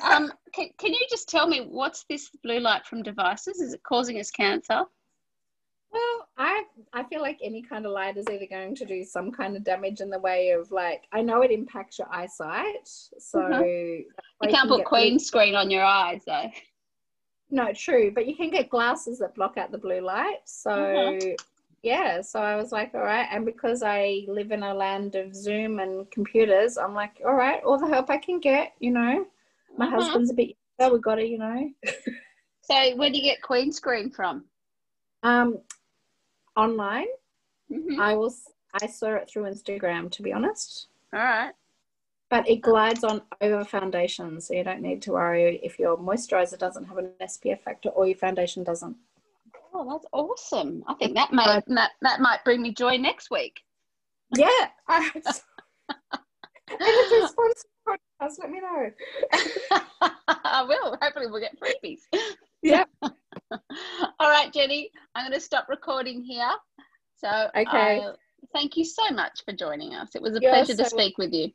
[0.02, 3.60] um, can, can you just tell me what's this blue light from devices?
[3.60, 4.84] Is it causing us cancer?
[5.92, 6.64] Well, I
[6.94, 9.64] I feel like any kind of light is either going to do some kind of
[9.64, 13.64] damage in the way of like I know it impacts your eyesight, so mm-hmm.
[14.44, 15.20] you can't put queen blue...
[15.20, 16.52] screen on your eyes though.
[17.50, 20.40] No, true, but you can get glasses that block out the blue light.
[20.46, 21.32] So mm-hmm.
[21.82, 25.34] yeah, so I was like, all right, and because I live in a land of
[25.34, 29.26] Zoom and computers, I'm like, all right, all the help I can get, you know.
[29.78, 29.96] My mm-hmm.
[29.96, 31.70] husband's a bit, so we got it, you know.
[32.62, 34.44] so where do you get queen screen from?
[35.24, 35.60] Um,
[36.58, 37.08] online.
[37.72, 38.00] Mm-hmm.
[38.02, 38.34] I will.
[38.82, 40.88] I saw it through Instagram, to be honest.
[41.14, 41.54] All right.
[42.30, 46.58] But it glides on over foundation, so you don't need to worry if your moisturizer
[46.58, 48.98] doesn't have an SPF factor or your foundation doesn't.
[49.74, 50.84] Oh, that's awesome!
[50.88, 53.62] I think that might that, that might bring me joy next week.
[54.36, 54.68] Yeah.
[54.88, 55.10] I,
[56.70, 58.92] and if you're sponsored podcast, let me know.
[60.28, 60.98] I will.
[61.02, 62.02] Hopefully, we'll get freebies.
[62.62, 62.86] Yeah.
[63.02, 66.52] All right, Jenny, I'm going to stop recording here.
[67.18, 68.00] So, okay.
[68.00, 68.14] Uh,
[68.54, 70.10] thank you so much for joining us.
[70.16, 71.52] It was a You're pleasure so, to speak with you.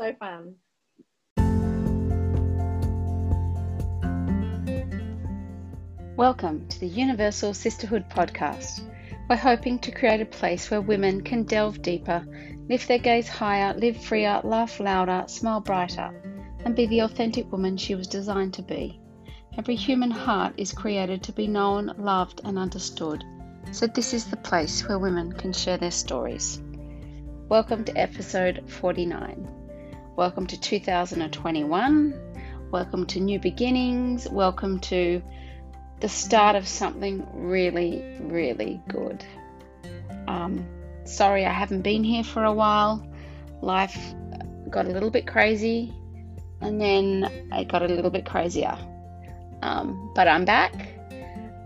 [0.00, 0.54] So fun.
[6.16, 8.88] Welcome to the Universal Sisterhood podcast.
[9.28, 12.24] We're hoping to create a place where women can delve deeper,
[12.68, 16.12] lift their gaze higher, live freer, laugh louder, smile brighter,
[16.64, 19.01] and be the authentic woman she was designed to be.
[19.58, 23.22] Every human heart is created to be known, loved, and understood.
[23.70, 26.58] So, this is the place where women can share their stories.
[27.50, 29.46] Welcome to episode 49.
[30.16, 32.14] Welcome to 2021.
[32.70, 34.26] Welcome to new beginnings.
[34.26, 35.22] Welcome to
[36.00, 39.22] the start of something really, really good.
[40.28, 40.66] Um,
[41.04, 43.06] sorry, I haven't been here for a while.
[43.60, 44.14] Life
[44.70, 45.92] got a little bit crazy,
[46.62, 48.78] and then it got a little bit crazier.
[49.62, 50.74] Um, but I'm back.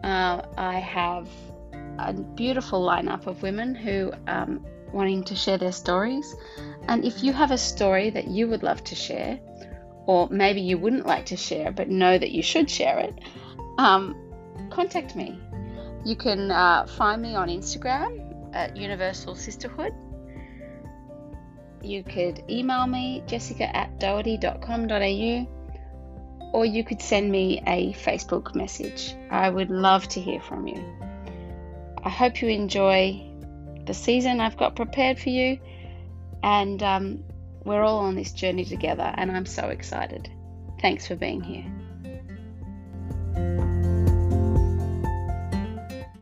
[0.04, 1.28] Uh, I have
[1.98, 6.36] a beautiful lineup of women who um, wanting to share their stories.
[6.88, 9.40] And if you have a story that you would love to share,
[10.06, 13.18] or maybe you wouldn't like to share but know that you should share it,
[13.78, 14.14] um,
[14.70, 15.40] contact me.
[16.04, 19.92] You can uh, find me on Instagram at Universal Sisterhood.
[21.82, 25.55] You could email me, jessica at doherty.com.au
[26.52, 29.14] or you could send me a Facebook message.
[29.30, 30.82] I would love to hear from you.
[32.02, 33.22] I hope you enjoy
[33.84, 35.58] the season I've got prepared for you,
[36.42, 37.24] and um,
[37.64, 40.30] we're all on this journey together, and I'm so excited.
[40.80, 41.64] Thanks for being here.